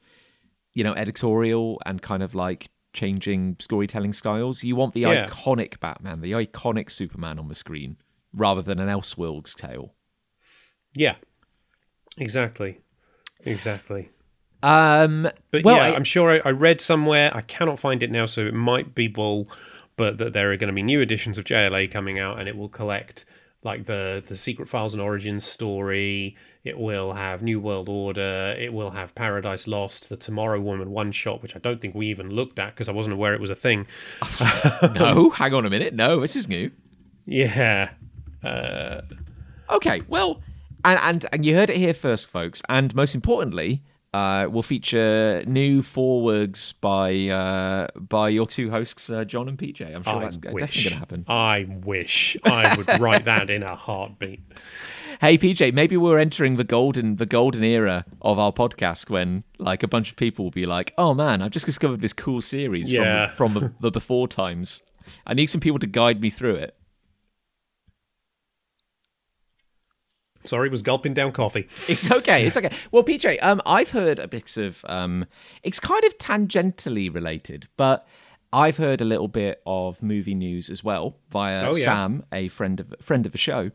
[0.73, 4.63] you know editorial and kind of like changing storytelling styles.
[4.63, 5.25] You want the yeah.
[5.25, 7.97] iconic batman the iconic superman on the screen
[8.33, 9.93] rather than an elseworlds tale.
[10.95, 11.15] Yeah.
[12.17, 12.79] Exactly.
[13.39, 14.09] Exactly
[14.63, 18.10] um but well, yeah I, am sure I, I read somewhere i cannot find it
[18.10, 19.47] now so it might be bull
[19.95, 22.56] but that there are going to be new editions of JLA coming out, and it
[22.58, 23.26] will collect
[23.63, 26.36] like the the Secret Files and Origins story.
[26.63, 28.56] It will have New World Order.
[28.58, 32.08] It will have Paradise Lost, the Tomorrow Woman one shot, which I don't think we
[32.08, 33.86] even looked at because I wasn't aware it was a thing.
[34.95, 35.93] no, hang on a minute.
[35.93, 36.71] No, this is new.
[37.26, 37.91] Yeah.
[38.43, 39.02] Uh...
[39.69, 40.02] Okay.
[40.08, 40.41] Well,
[40.86, 42.62] and, and and you heard it here first, folks.
[42.69, 49.26] And most importantly, uh, will feature new forwards by uh, by your two hosts, uh,
[49.26, 49.93] Jon and PJ.
[49.93, 50.54] I'm sure I that's wish.
[50.54, 51.26] definitely going to happen.
[51.28, 54.41] I wish I would write that in a heartbeat.
[55.19, 59.82] Hey PJ, maybe we're entering the golden the golden era of our podcast when like
[59.82, 62.91] a bunch of people will be like, "Oh man, I've just discovered this cool series
[62.91, 63.30] yeah.
[63.34, 64.84] from from the, the before times.
[65.26, 66.76] I need some people to guide me through it."
[70.45, 71.67] Sorry, was gulping down coffee.
[71.88, 72.45] It's okay.
[72.45, 72.71] It's okay.
[72.91, 75.25] Well, PJ, um, I've heard a bit of um,
[75.63, 78.08] it's kind of tangentially related, but
[78.51, 81.86] I've heard a little bit of movie news as well via oh, yeah.
[81.86, 83.71] Sam, a friend of friend of the show,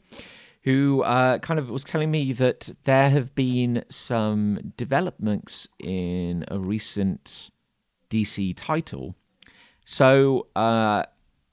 [0.62, 6.58] who uh, kind of was telling me that there have been some developments in a
[6.58, 7.50] recent
[8.10, 9.16] DC title.
[9.84, 11.02] So uh,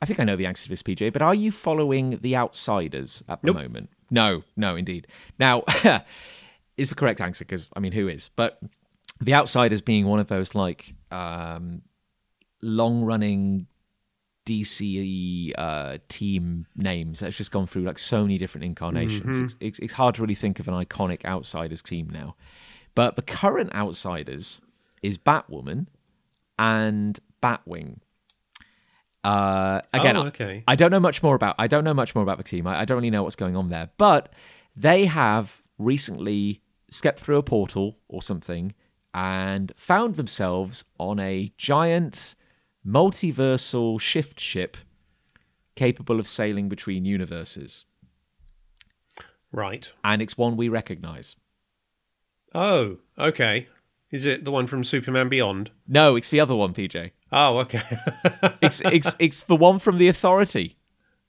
[0.01, 3.23] I think I know the answer to this, PJ, but are you following The Outsiders
[3.29, 3.55] at the Nope.
[3.55, 3.89] moment?
[4.15, 5.07] No, no, indeed.
[5.37, 5.63] Now,
[6.77, 8.29] is the correct answer because, I mean, who is?
[8.37, 8.59] But
[9.19, 11.81] The Outsiders being one of those like um,
[12.61, 13.67] long running
[14.45, 19.37] DC uh, team names that's just gone through like so many different incarnations.
[19.39, 22.37] It's, it's, it's hard to really think of an iconic Outsiders team now.
[22.93, 24.61] But the current Outsiders
[25.03, 25.87] is Batwoman
[26.57, 27.97] and Batwing.
[29.25, 30.63] Uh, again, Oh, okay.
[30.67, 31.55] I don't know much more about.
[31.57, 32.67] I don't know much more about the team.
[32.67, 33.89] I, I don't really know what's going on there.
[33.97, 34.31] But
[34.75, 36.61] they have recently
[36.91, 38.73] stepped through a portal or something
[39.13, 42.35] and found themselves on a giant
[42.85, 44.77] multiversal shift ship
[45.75, 47.85] capable of sailing between universes,
[49.51, 49.91] Right.
[50.03, 51.35] and it's one we recognize.
[52.53, 53.67] Oh, okay.
[54.15, 55.71] Is it the one from Superman Beyond?
[55.87, 57.11] No, it's the other one, PJ.
[57.31, 57.81] Oh, okay.
[58.61, 60.77] It's it's it's the one from the Authority.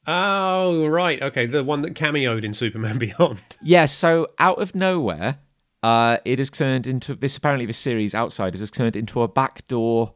[0.06, 1.20] oh, right.
[1.20, 3.40] Okay, the one that cameoed in Superman Beyond.
[3.62, 5.38] Yeah, so out of nowhere,
[5.82, 7.36] uh, it has turned into this.
[7.36, 10.14] Apparently, the series Outsiders has turned into a backdoor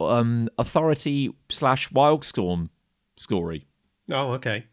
[0.00, 2.70] um, authority slash Wildstorm
[3.16, 3.66] story
[4.10, 4.64] Oh, okay.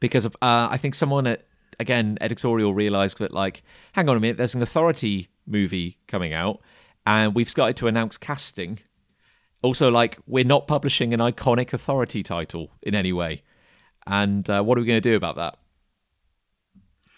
[0.00, 1.44] because of uh, I think someone at
[1.80, 3.62] again editorial realized that like,
[3.92, 6.60] hang on a minute, there's an authority movie coming out,
[7.08, 8.80] and we've started to announce casting.
[9.62, 13.42] Also, like, we're not publishing an iconic authority title in any way,
[14.06, 15.58] and uh, what are we going to do about that?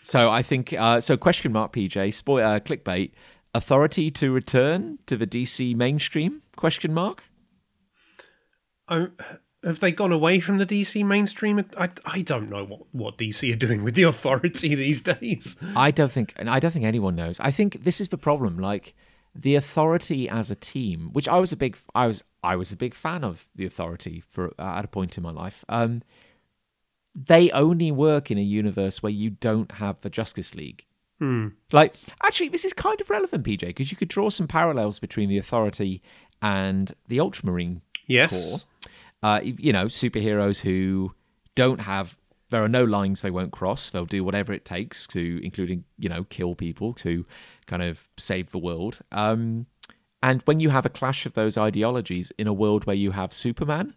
[0.04, 1.16] So I think uh, so.
[1.16, 3.10] Question mark PJ spoil uh, clickbait
[3.52, 6.42] authority to return to the DC mainstream?
[6.56, 7.24] Question mark.
[8.88, 9.12] Um,
[9.62, 11.64] have they gone away from the DC mainstream?
[11.76, 15.56] I, I don't know what, what DC are doing with the authority these days.
[15.76, 17.38] I don't think, and I don't think anyone knows.
[17.40, 18.58] I think this is the problem.
[18.58, 18.94] Like
[19.34, 22.76] the authority as a team, which I was a big, I was, I was a
[22.76, 25.64] big fan of the authority for uh, at a point in my life.
[25.68, 26.02] Um,
[27.14, 30.86] they only work in a universe where you don't have the Justice League.
[31.70, 35.28] Like, actually, this is kind of relevant, PJ, because you could draw some parallels between
[35.28, 36.00] the Authority
[36.40, 38.32] and the Ultramarine Yes.
[38.32, 38.60] Corps.
[39.22, 41.12] Uh, you know, superheroes who
[41.54, 42.16] don't have.
[42.50, 43.90] There are no lines they won't cross.
[43.90, 47.24] They'll do whatever it takes to, including you know, kill people to
[47.66, 48.98] kind of save the world.
[49.10, 49.66] Um,
[50.22, 53.32] and when you have a clash of those ideologies in a world where you have
[53.32, 53.94] Superman,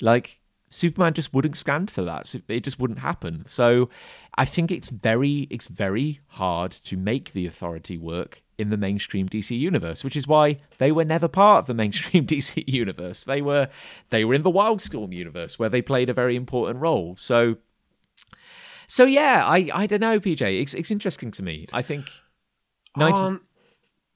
[0.00, 2.34] like Superman just wouldn't stand for that.
[2.48, 3.46] It just wouldn't happen.
[3.46, 3.88] So
[4.36, 9.28] I think it's very it's very hard to make the authority work in the mainstream
[9.28, 13.24] DC universe, which is why they were never part of the mainstream DC universe.
[13.24, 13.68] They were
[14.08, 17.16] they were in the Wildstorm universe where they played a very important role.
[17.18, 17.56] So
[18.86, 20.60] so yeah, I I don't know, PJ.
[20.60, 21.66] It's it's interesting to me.
[21.72, 22.08] I think
[22.96, 23.42] 90, Aren't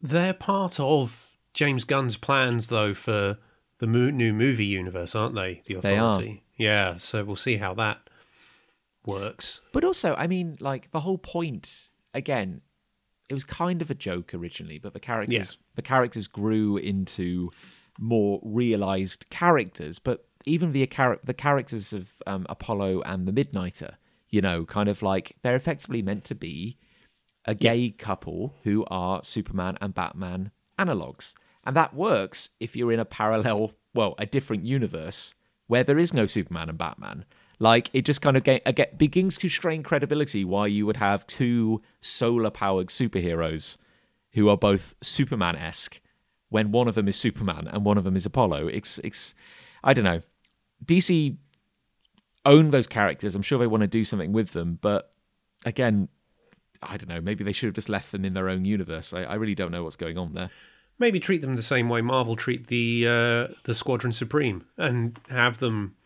[0.00, 3.36] they're part of James Gunn's plans though for
[3.78, 5.62] the mo- new movie universe, aren't they?
[5.66, 6.12] The They are.
[6.12, 6.44] authority.
[6.56, 7.98] Yeah, so we'll see how that
[9.06, 9.60] works.
[9.72, 12.60] But also, I mean, like the whole point again,
[13.30, 17.50] it was kind of a joke originally, but the characters the characters grew into
[17.98, 19.98] more realized characters.
[20.00, 23.94] But even the char- the characters of um, Apollo and the Midnighter,
[24.28, 26.76] you know, kind of like they're effectively meant to be
[27.44, 31.34] a gay couple who are Superman and Batman analogs.
[31.64, 35.34] And that works if you're in a parallel, well, a different universe
[35.68, 37.24] where there is no Superman and Batman.
[37.60, 41.26] Like it just kind of get, get, begins to strain credibility why you would have
[41.26, 43.76] two solar powered superheroes
[44.32, 46.00] who are both Superman esque
[46.48, 48.68] when one of them is Superman and one of them is Apollo.
[48.68, 49.34] It's, it's
[49.84, 50.22] I don't know.
[50.86, 51.36] DC
[52.46, 53.34] own those characters.
[53.34, 55.12] I'm sure they want to do something with them, but
[55.66, 56.08] again,
[56.82, 57.20] I don't know.
[57.20, 59.12] Maybe they should have just left them in their own universe.
[59.12, 60.50] I, I really don't know what's going on there.
[60.98, 65.58] Maybe treat them the same way Marvel treat the uh, the Squadron Supreme, and have
[65.58, 65.96] them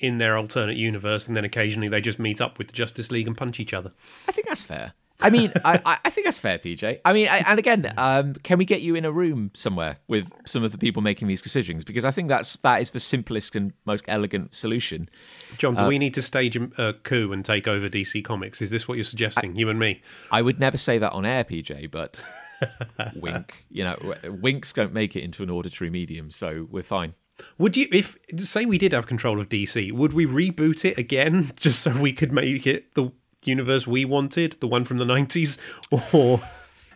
[0.00, 3.26] in their alternate universe, and then occasionally they just meet up with the Justice League
[3.26, 3.92] and punch each other.
[4.28, 4.92] I think that's fair.
[5.20, 7.00] I mean, I, I- I think that's fair, PJ.
[7.04, 10.30] I mean, I, and again, um, can we get you in a room somewhere with
[10.46, 11.82] some of the people making these decisions?
[11.82, 15.08] Because I think that's that is the simplest and most elegant solution.
[15.56, 18.62] Jon, Uh, do we need to stage a, coup and take over DC Comics?
[18.62, 20.00] Is this what you're suggesting, you and me?
[20.30, 22.24] I would never say that on air, PJ, but
[23.16, 23.64] wink.
[23.70, 27.14] You know, winks don't make it into an auditory medium, so we're fine.
[27.58, 31.52] Would you, if say we did have control of DC, would we reboot it again
[31.56, 33.12] just so we could make it the
[33.44, 35.58] universe we wanted, the one from the nineties,
[36.12, 36.40] or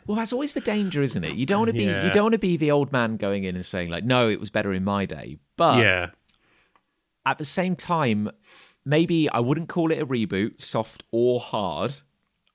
[0.07, 1.35] Well, that's always the danger, isn't it?
[1.35, 2.05] You don't want to be Yeah.
[2.07, 4.40] you don't want to be the old man going in and saying like, "No, it
[4.40, 6.11] was better in my day." But yeah,
[7.24, 8.31] at the same time,
[8.85, 11.94] maybe I wouldn't call it a reboot, soft or hard.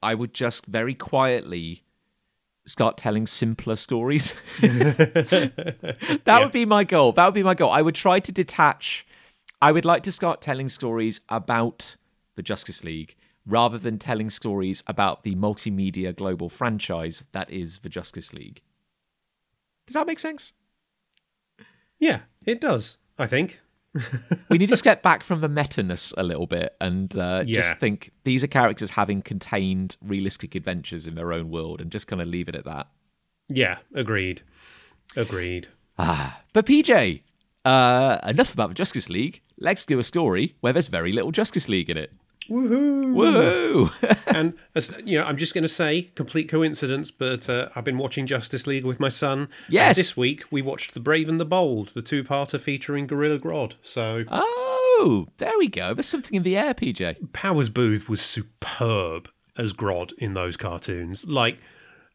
[0.04, 1.84] I would just very quietly
[2.68, 4.36] start telling simpler stories.
[4.62, 6.40] that yeah.
[6.40, 7.14] would be my goal.
[7.14, 7.72] That would be my goal.
[7.72, 9.08] I would try to detach.
[9.62, 11.96] I would like to start telling stories about
[12.36, 13.16] the Justice League
[13.48, 18.62] rather than telling stories about the multimedia global franchise that is the Justice League.
[19.88, 20.54] Does that make sense?
[21.98, 23.60] Yeah, it does, I think.
[24.50, 27.62] we need to step back from the meta-ness a little bit and uh, yeah.
[27.62, 32.08] just think these are characters having contained realistic adventures in their own world and just
[32.08, 32.88] kind of leave it at that.
[33.50, 34.42] Yeah, agreed.
[35.16, 35.68] Agreed.
[35.98, 37.22] Ah, but PJ,
[37.66, 39.42] uh, enough about the Justice League.
[39.60, 42.14] Let's do a story where there's very little Justice League in it.
[42.50, 43.14] Woohoo!
[43.14, 44.24] Woohoo!
[44.36, 47.98] and as, you know, I'm just going to say, complete coincidence, but uh, I've been
[47.98, 49.50] watching Justice League with my son.
[49.70, 49.98] Yes.
[49.98, 53.74] this week we watched The Brave and the Bold, the two-parter featuring Gorilla Grodd.
[53.82, 54.24] So.
[54.30, 55.94] Oh, there we go.
[55.94, 57.34] There's something in the air, PJ.
[57.34, 61.26] Powers Boothe was superb as Grodd in those cartoons.
[61.26, 61.58] Like.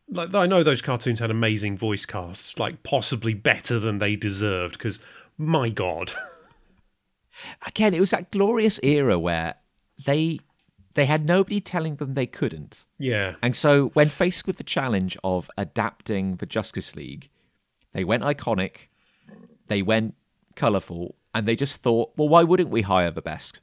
[0.09, 4.75] Like I know those cartoons had amazing voice casts, like possibly better than they deserved.
[4.75, 5.01] Because
[5.38, 6.12] my god,
[7.66, 9.55] again, it was that glorious era where
[10.05, 10.41] they
[10.95, 12.85] they had nobody telling them they couldn't.
[12.99, 13.37] Yeah.
[13.43, 17.31] And so when faced with the challenge of adapting the Justice League,
[17.93, 18.88] they went iconic,
[19.69, 20.15] they went
[20.55, 23.61] colourful, and they just thought, well, why wouldn't we hire the best?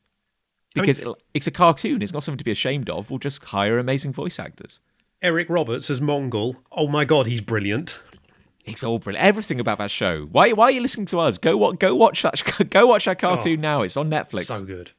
[0.73, 3.09] Because I mean, it's a cartoon, it's not something to be ashamed of.
[3.09, 4.79] We'll just hire amazing voice actors.
[5.21, 6.57] Eric Roberts as Mongul.
[6.71, 7.99] Oh my god, he's brilliant.
[8.65, 9.25] It's all brilliant.
[9.25, 10.27] Everything about that show.
[10.31, 10.51] Why?
[10.51, 11.37] Why are you listening to us?
[11.37, 12.41] Go go watch that.
[12.69, 13.27] Go watch that oh.
[13.27, 13.81] cartoon oh, now.
[13.81, 14.45] It's on Netflix.
[14.45, 14.91] So good.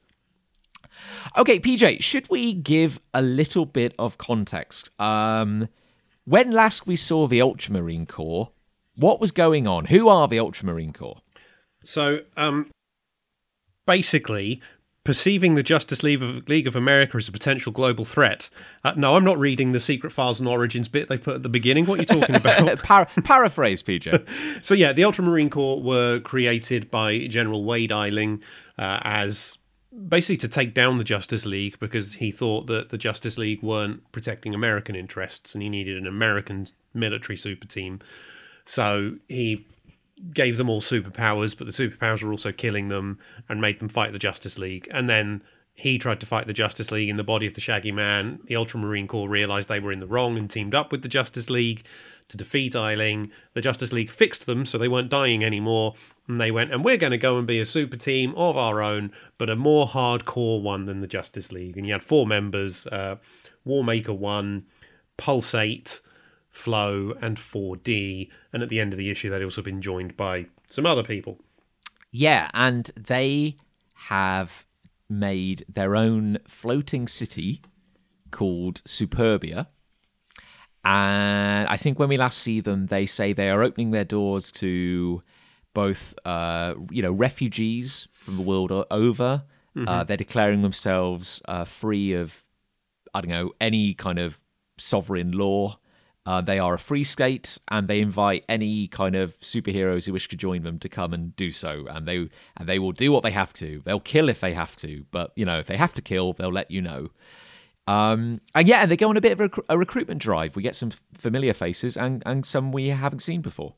[1.37, 4.91] Okay, PJ, should we give a little bit of context?
[5.01, 5.69] Um,
[6.25, 8.51] when last we saw the Ultramarine Corps,
[8.97, 9.87] what was going on?
[9.87, 11.21] Who are the Ultramarine Corps?
[11.83, 12.71] So, um,
[13.87, 14.61] basically,
[15.05, 18.51] perceiving the Justice League of, League of America as a potential global threat.
[18.85, 21.49] Uh, no, I'm not reading the Secret Files and Origins bit they put at the
[21.49, 21.87] beginning.
[21.87, 22.83] What are you talking about?
[22.83, 24.65] Par- paraphrase, PJ.
[24.65, 28.43] so, yeah, the Ultramarine Corps were created by General Wade Eiling
[28.79, 29.59] uh, as
[30.09, 34.11] basically to take down the Justice League because he thought that the Justice League weren't
[34.13, 38.01] protecting American interests and he needed an American military super team.
[38.65, 39.67] So he
[40.33, 44.13] gave them all superpowers, but the superpowers were also killing them and made them fight
[44.13, 44.87] the Justice League.
[44.93, 45.43] And then
[45.75, 48.39] he tried to fight the Justice League in the body of the Shaggy Man.
[48.45, 51.51] The Ultramarine Corps realized they were in the wrong and teamed up with the Justice
[51.51, 51.83] League
[52.31, 53.31] to defeat Eiling.
[53.55, 55.95] The Justice League fixed them so they weren't dying anymore,
[56.27, 58.81] and they went, and we're going to go and be a super team of our
[58.81, 61.77] own, but a more hardcore one than the Justice League.
[61.77, 63.17] And you had four members uh,
[63.67, 64.65] Warmaker 1,
[65.17, 66.01] Pulse-8,
[66.51, 68.31] Flow, and 4D.
[68.53, 71.39] And at the end of the issue, they'd also been joined by some other people.
[72.11, 73.57] Yeah, and they
[73.95, 74.65] have
[75.09, 77.61] made their own floating city
[78.31, 79.67] called Superbia.
[80.85, 84.51] And I think when we last see them, they say they are opening their doors
[84.53, 85.23] to
[85.75, 89.45] both uh, you know refugees from the world over.
[89.77, 89.89] Mm-hmm.
[89.89, 92.43] Uh, they're declaring themselves uh, free of
[93.15, 94.41] I don't know any kind of
[94.79, 95.79] sovereign law.
[96.27, 100.29] Uh, they are a free state, and they invite any kind of superheroes who wish
[100.29, 101.87] to join them to come and do so.
[101.89, 103.83] And they and they will do what they have to.
[103.85, 106.53] They'll kill if they have to, but you know if they have to kill, they'll
[106.53, 107.11] let you know.
[107.91, 110.55] Um, and yeah, and they go on a bit of a, a recruitment drive.
[110.55, 113.75] We get some familiar faces and and some we haven't seen before.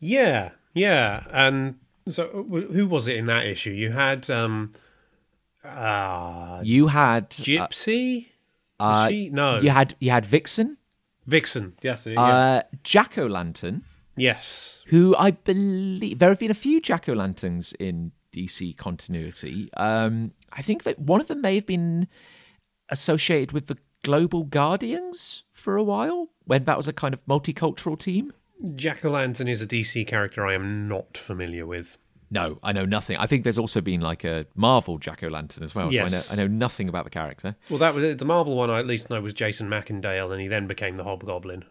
[0.00, 2.26] Yeah, yeah, and so
[2.72, 3.70] who was it in that issue?
[3.70, 4.72] You had um,
[5.64, 8.26] uh, you had Gypsy.
[8.80, 10.78] Uh, uh no, you had you had Vixen.
[11.26, 12.04] Vixen, yes.
[12.06, 12.20] Yeah.
[12.20, 13.84] Uh, Jack O' Lantern.
[14.16, 14.82] Yes.
[14.86, 19.70] Who I believe there have been a few Jack O' Lanterns in DC continuity.
[19.76, 22.08] Um, I think that one of them may have been
[22.92, 27.98] associated with the Global Guardians for a while when that was a kind of multicultural
[27.98, 28.32] team.
[28.76, 31.98] Jack o' Lantern is a DC character I am not familiar with.
[32.30, 33.16] No, I know nothing.
[33.16, 35.92] I think there's also been like a Marvel Jack o' Lantern as well.
[35.92, 36.26] Yes.
[36.28, 37.56] So I know, I know nothing about the character.
[37.68, 38.70] Well, that was the Marvel one.
[38.70, 41.64] I at least know was Jason Macendale, and he then became the Hobgoblin.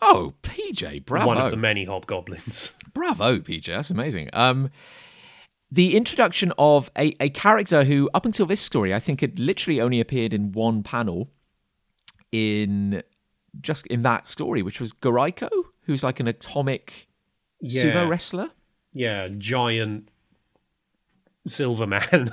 [0.00, 1.26] Oh, PJ, bravo!
[1.26, 2.72] One of the many Hobgoblins.
[2.94, 3.66] Bravo, PJ.
[3.66, 4.30] That's amazing.
[4.32, 4.70] Um,
[5.70, 9.80] the introduction of a, a character who, up until this story, I think had literally
[9.80, 11.30] only appeared in one panel
[12.32, 13.02] in
[13.60, 15.48] just in that story, which was Goraiko,
[15.82, 17.08] who's like an atomic
[17.60, 17.82] yeah.
[17.82, 18.50] sumo wrestler.
[18.92, 20.08] Yeah, giant
[21.46, 22.30] silver man.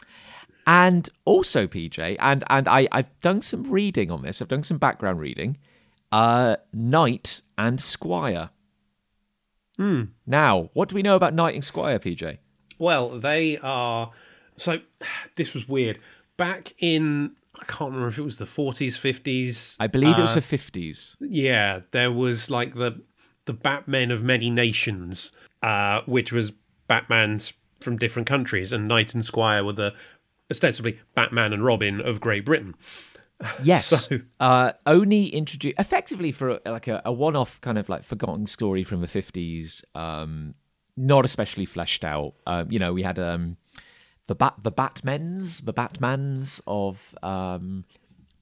[0.66, 4.42] and also PJ, and and I I've done some reading on this.
[4.42, 5.58] I've done some background reading.
[6.10, 8.50] Uh, Knight and Squire.
[9.78, 10.02] Hmm.
[10.26, 12.38] Now, what do we know about Knight and Squire, PJ?
[12.82, 14.10] Well, they are
[14.56, 14.80] So
[15.36, 16.00] this was weird.
[16.36, 19.76] Back in I can't remember if it was the 40s, 50s.
[19.78, 21.14] I believe it was uh, the 50s.
[21.20, 23.00] Yeah, there was like the
[23.44, 25.30] the Batmen of many nations,
[25.62, 26.52] uh, which was
[26.88, 29.94] Batman's from different countries, and Knight and Squire were the
[30.50, 32.74] ostensibly Batman and Robin of Great Britain.
[33.64, 33.86] Yes.
[33.86, 38.84] So- uh, only introduced effectively for like a, a one-off kind of like forgotten story
[38.84, 39.84] from the fifties.
[39.96, 40.54] Um,
[40.96, 42.34] not especially fleshed out.
[42.46, 43.56] Um, you know, we had um,
[44.26, 47.84] the bat the Batmens, the Batmans of um,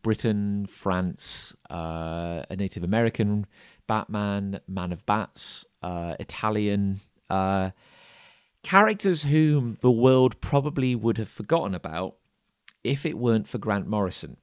[0.03, 3.47] Britain, France, uh, a Native American
[3.87, 7.01] Batman, Man of Bats, uh, Italian.
[7.29, 7.71] Uh,
[8.63, 12.17] characters whom the world probably would have forgotten about
[12.85, 14.37] if it weren't for Grant Morrison.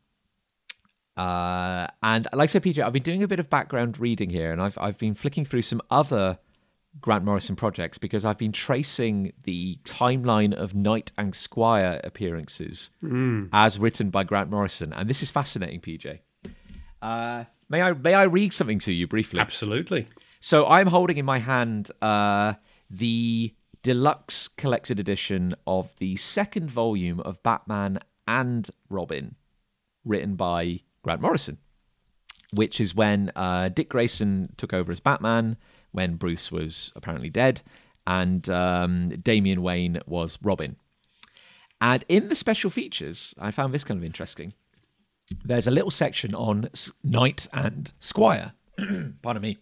[1.16, 4.52] Uh, and like I said, Peter, I've been doing a bit of background reading here,
[4.52, 6.38] and I've I've been flicking through some other
[7.02, 12.90] Grant Morrison projects because I've been tracing the timeline of Knight and Squire appearances
[13.54, 16.20] as written by Grant Morrison, and this is fascinating, PJ.
[17.02, 19.40] Uh, may I may I read something to you briefly?
[19.40, 20.08] Absolutely.
[20.40, 22.54] So I'm holding in my hand uh,
[22.90, 29.36] the deluxe collected edition of the second volume of Batman and Robin,
[30.04, 31.58] written by Grant Morrison,
[32.54, 35.58] which is when uh, Dick Grayson took over as Batman,
[35.98, 37.62] when Bruce was apparently dead,
[38.06, 40.76] and um, Damian Wayne was Robin.
[41.82, 44.54] And in the special features, I found this kind of interesting.
[45.44, 46.70] There's a little section on
[47.04, 48.54] Knight and Squire.
[49.24, 49.58] Pardon me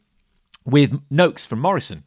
[0.65, 2.03] with notes from Morrison.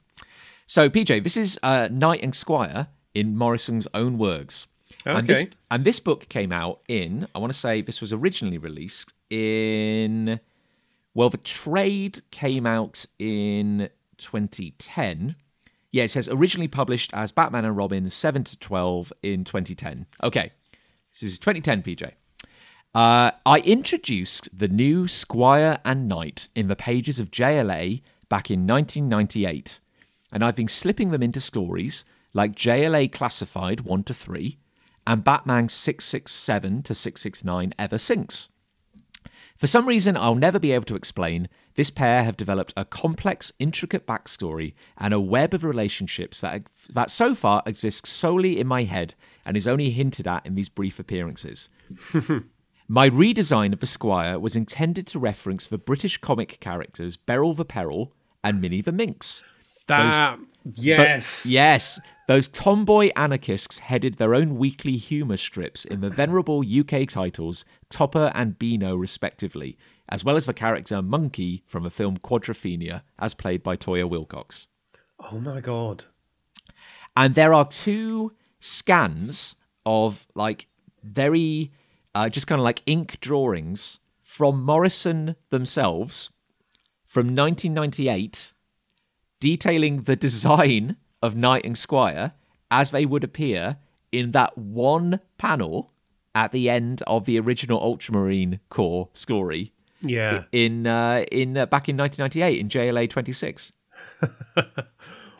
[0.66, 4.66] So, PJ, this is uh, Knight and Squire in Morrison's own words.
[5.06, 5.50] And this, Okay.
[5.70, 10.38] and this book came out in, I want to say this was originally released in,
[11.14, 13.88] well, the trade came out in
[14.18, 15.36] 2010.
[15.90, 20.06] Yeah, it says originally published as Batman and Robin 7 to 12 in 2010.
[20.22, 20.52] Okay,
[21.12, 22.12] this is 2010, PJ.
[22.94, 28.66] Uh, I introduced the new Squire and Knight in the pages of JLA back in
[28.66, 29.80] 1998,
[30.32, 32.04] and I've been slipping them into stories
[32.34, 34.58] like JLA Classified 1 to 3
[35.06, 38.48] and Batman 667 to 669 ever since.
[39.56, 41.48] For some reason I'll never be able to explain,
[41.78, 46.62] this pair have developed a complex, intricate backstory and a web of relationships that,
[46.92, 49.14] that so far exists solely in my head
[49.46, 51.68] and is only hinted at in these brief appearances.
[52.88, 57.64] My redesign of the Squire was intended to reference the British comic characters Beryl the
[57.64, 58.12] Peril
[58.42, 59.44] and Minnie the Minx.
[59.86, 61.46] That But- yes.
[61.46, 67.64] yes, those tomboy anarchists headed their own weekly humour strips in the venerable UK titles
[67.88, 69.78] Topper and Beano, respectively,
[70.08, 74.66] as well as the character Monkey from the film Quadrophenia, as played by Toyah Willcox.
[75.30, 76.04] Oh my god.
[77.16, 80.66] and there are two scans of like
[81.02, 81.72] very
[82.14, 86.30] uh, just kind of like ink drawings from Morrison themselves
[87.04, 88.52] from 1998
[89.40, 92.32] detailing the design of Knight and Squire
[92.70, 93.78] as they would appear
[94.12, 95.92] in that one panel
[96.34, 100.44] at the end of the original Ultramarine Corps story Yeah.
[100.52, 103.72] in uh, in uh, back in 1998 in JLA 26.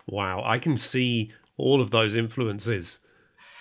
[0.08, 3.00] Wow, I can see all of those influences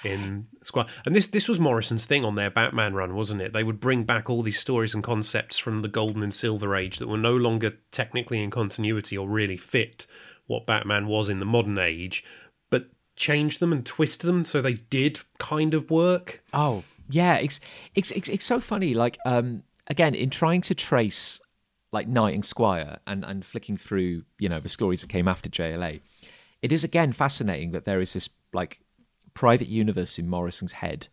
[0.03, 0.85] in Squire.
[1.05, 3.53] And this this was Morrison's thing on their Batman run, wasn't it?
[3.53, 6.99] They would bring back all these stories and concepts from the Golden and Silver Age
[6.99, 10.07] that were no longer technically in continuity or really fit
[10.45, 12.23] what Batman was in the modern age,
[12.69, 12.87] but
[13.17, 16.41] change them and twist them so they did kind of work.
[16.53, 17.59] Oh yeah, it's
[17.93, 18.93] it's it's, it's so funny.
[18.93, 21.39] Like um, again, in trying to trace
[21.91, 25.49] like Knight and Squire and and flicking through you know the stories that came after
[25.49, 26.01] JLA,
[26.61, 28.81] it is again fascinating that there is this like
[29.33, 31.07] private universe in Morrison's head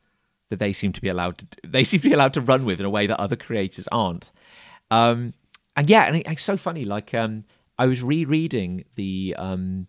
[0.51, 2.81] that they seem to be allowed to they seem to be allowed to run with
[2.81, 4.33] in a way that other creators aren't.
[4.91, 5.35] Um,
[5.77, 6.85] and yeah, and it, it's so funny.
[6.85, 7.45] Like um,
[7.79, 9.89] I was rereading the um,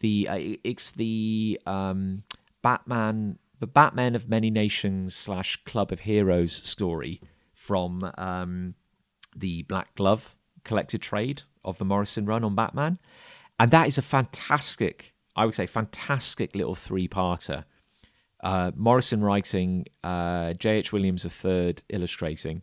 [0.00, 2.22] the uh, it's the um,
[2.62, 7.20] Batman, the Batman of Many Nations slash Club of Heroes story
[7.62, 8.74] from um,
[9.36, 12.98] the Black Glove collected trade of the Morrison run on Batman,
[13.60, 17.64] and that is a fantastic, I would say, fantastic little three-parter.
[18.42, 20.92] Uh, Morrison writing, uh, J.H.
[20.92, 22.62] Williams III illustrating,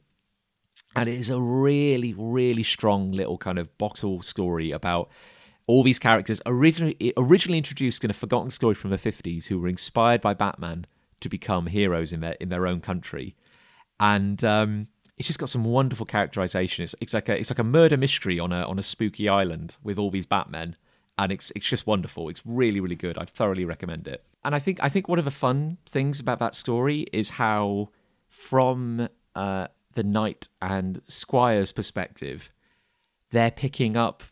[0.97, 5.09] and it is a really, really strong little kind of bottle story about
[5.67, 9.67] all these characters originally originally introduced in a forgotten story from the 50s who were
[9.69, 10.85] inspired by Batman
[11.21, 13.35] to become heroes in their in their own country,
[13.99, 14.87] and um,
[15.17, 16.83] it's just got some wonderful characterization.
[16.83, 19.77] It's, it's like a it's like a murder mystery on a on a spooky island
[19.83, 20.75] with all these Batmen,
[21.17, 22.29] and it's it's just wonderful.
[22.29, 23.17] It's really really good.
[23.17, 24.23] I'd thoroughly recommend it.
[24.43, 27.89] And I think I think one of the fun things about that story is how
[28.29, 32.51] from uh, the knight and squire's perspective,
[33.31, 34.23] they're picking up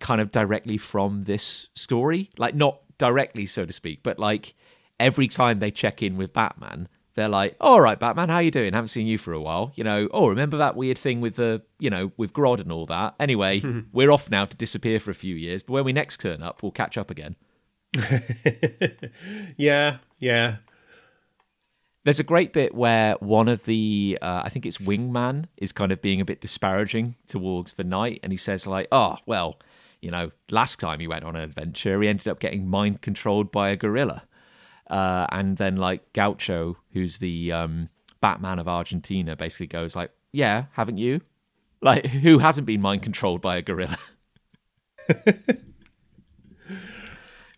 [0.00, 4.54] kind of directly from this story, like not directly so to speak, but like
[4.98, 6.88] every time they check in with Batman,
[7.20, 8.72] they're like, "All right, Batman, how you doing?
[8.72, 11.62] Haven't seen you for a while." You know, oh, remember that weird thing with the,
[11.78, 13.14] you know, with Grodd and all that.
[13.20, 13.62] Anyway,
[13.92, 16.62] we're off now to disappear for a few years, but when we next turn up,
[16.62, 17.36] we'll catch up again.
[19.56, 20.56] yeah, yeah.
[22.04, 25.92] There's a great bit where one of the, uh, I think it's Wingman, is kind
[25.92, 29.58] of being a bit disparaging towards the knight, and he says like, "Oh, well,
[30.00, 33.52] you know, last time he went on an adventure, he ended up getting mind controlled
[33.52, 34.22] by a gorilla."
[34.90, 37.88] Uh, and then like Gaucho, who's the um,
[38.20, 41.22] Batman of Argentina, basically goes like, "Yeah, haven't you?
[41.82, 43.96] Like, who hasn't been mind controlled by a gorilla?"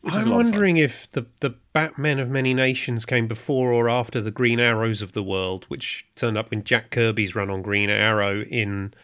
[0.05, 4.61] I'm wondering if the the Batman of many nations came before or after the Green
[4.61, 8.95] Arrows of the world, which turned up in Jack Kirby's run on Green Arrow in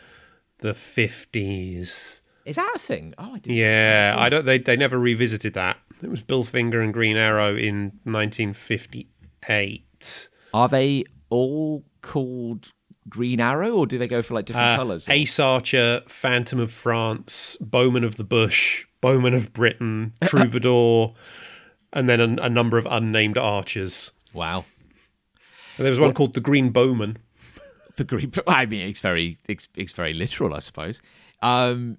[0.58, 2.20] the fifties.
[2.44, 3.14] Is that a thing?
[3.18, 3.56] Oh, I didn't.
[3.56, 4.44] Yeah, I don't.
[4.44, 5.78] They they never revisited that.
[6.02, 10.28] It was Bill Finger and Green Arrow in 1958.
[10.54, 12.72] Are they all called
[13.08, 15.08] Green Arrow, or do they go for like different Uh, colours?
[15.08, 21.14] Ace Archer, Phantom of France, Bowman of the Bush, Bowman of Britain, Troubadour,
[21.92, 24.10] and then a, a number of unnamed archers.
[24.32, 24.64] Wow.
[25.76, 27.18] And there was one called the Green Bowman.
[27.96, 28.32] the green.
[28.46, 31.00] I mean, it's very, it's, it's very literal, I suppose.
[31.40, 31.98] Um,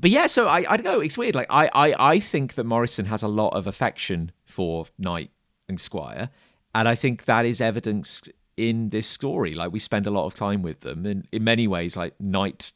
[0.00, 1.00] but yeah, so I, I don't know.
[1.00, 1.34] It's weird.
[1.34, 5.30] Like I, I, I think that Morrison has a lot of affection for Knight
[5.68, 6.30] and Squire,
[6.74, 9.54] and I think that is evidenced in this story.
[9.54, 12.72] Like we spend a lot of time with them, and in many ways, like Knight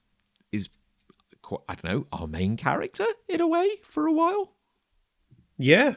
[0.52, 0.68] is,
[1.42, 4.52] quite, I don't know, our main character in a way for a while.
[5.56, 5.94] Yeah.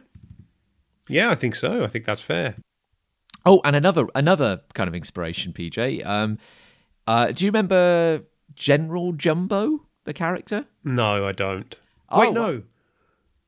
[1.09, 1.83] Yeah, I think so.
[1.83, 2.55] I think that's fair.
[3.45, 6.05] Oh, and another another kind of inspiration, PJ.
[6.05, 6.37] Um,
[7.07, 8.23] uh, do you remember
[8.55, 10.65] General Jumbo, the character?
[10.83, 11.79] No, I don't.
[12.09, 12.63] Oh, Wait, no.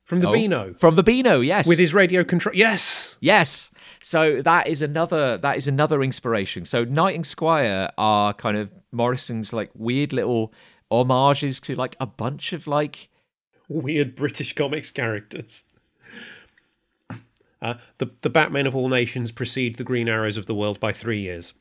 [0.03, 0.73] From the Oh, Beano.
[0.77, 1.67] From the Beano, yes.
[1.67, 2.55] With his radio control.
[2.55, 3.17] Yes.
[3.19, 3.71] Yes.
[4.01, 6.65] So that is another that is another inspiration.
[6.65, 10.51] So Knight and Squire are kind of Morrison's like weird little
[10.91, 13.09] homages to like a bunch of like
[13.67, 15.63] Weird British comics characters.
[17.61, 20.91] Uh, the, the Batman of all nations precede the Green Arrows of the world by
[20.93, 21.53] three years.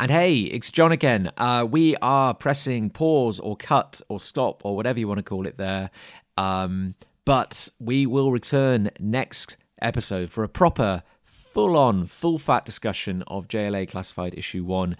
[0.00, 1.30] And hey, it's Jon again.
[1.36, 5.46] Uh, we are pressing pause or cut or stop or whatever you want to call
[5.46, 5.90] it there.
[6.38, 6.94] Um,
[7.26, 13.46] but we will return next episode for a proper, full on, full fat discussion of
[13.46, 14.96] JLA Classified Issue 1,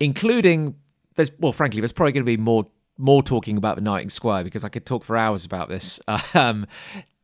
[0.00, 0.74] including,
[1.14, 2.66] there's well, frankly, there's probably going to be more.
[3.00, 6.00] More talking about the Knight and Squire because I could talk for hours about this.
[6.34, 6.66] Um,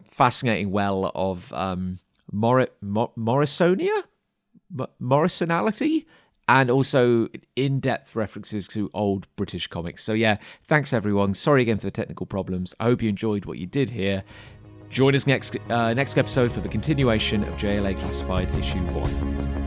[0.05, 1.99] fascinating well of um,
[2.31, 4.05] Mor- Morrisonia,
[4.79, 6.05] M- Morrisonality,
[6.49, 10.03] and also in-depth references to old British comics.
[10.05, 10.37] So yeah,
[10.67, 11.35] thanks everyone.
[11.35, 12.75] Sorry again for the technical problems.
[12.81, 14.25] I hope you enjoyed what you did here.
[14.91, 19.64] Join us next uh, next episode for the continuation of JLA Classified Issue One.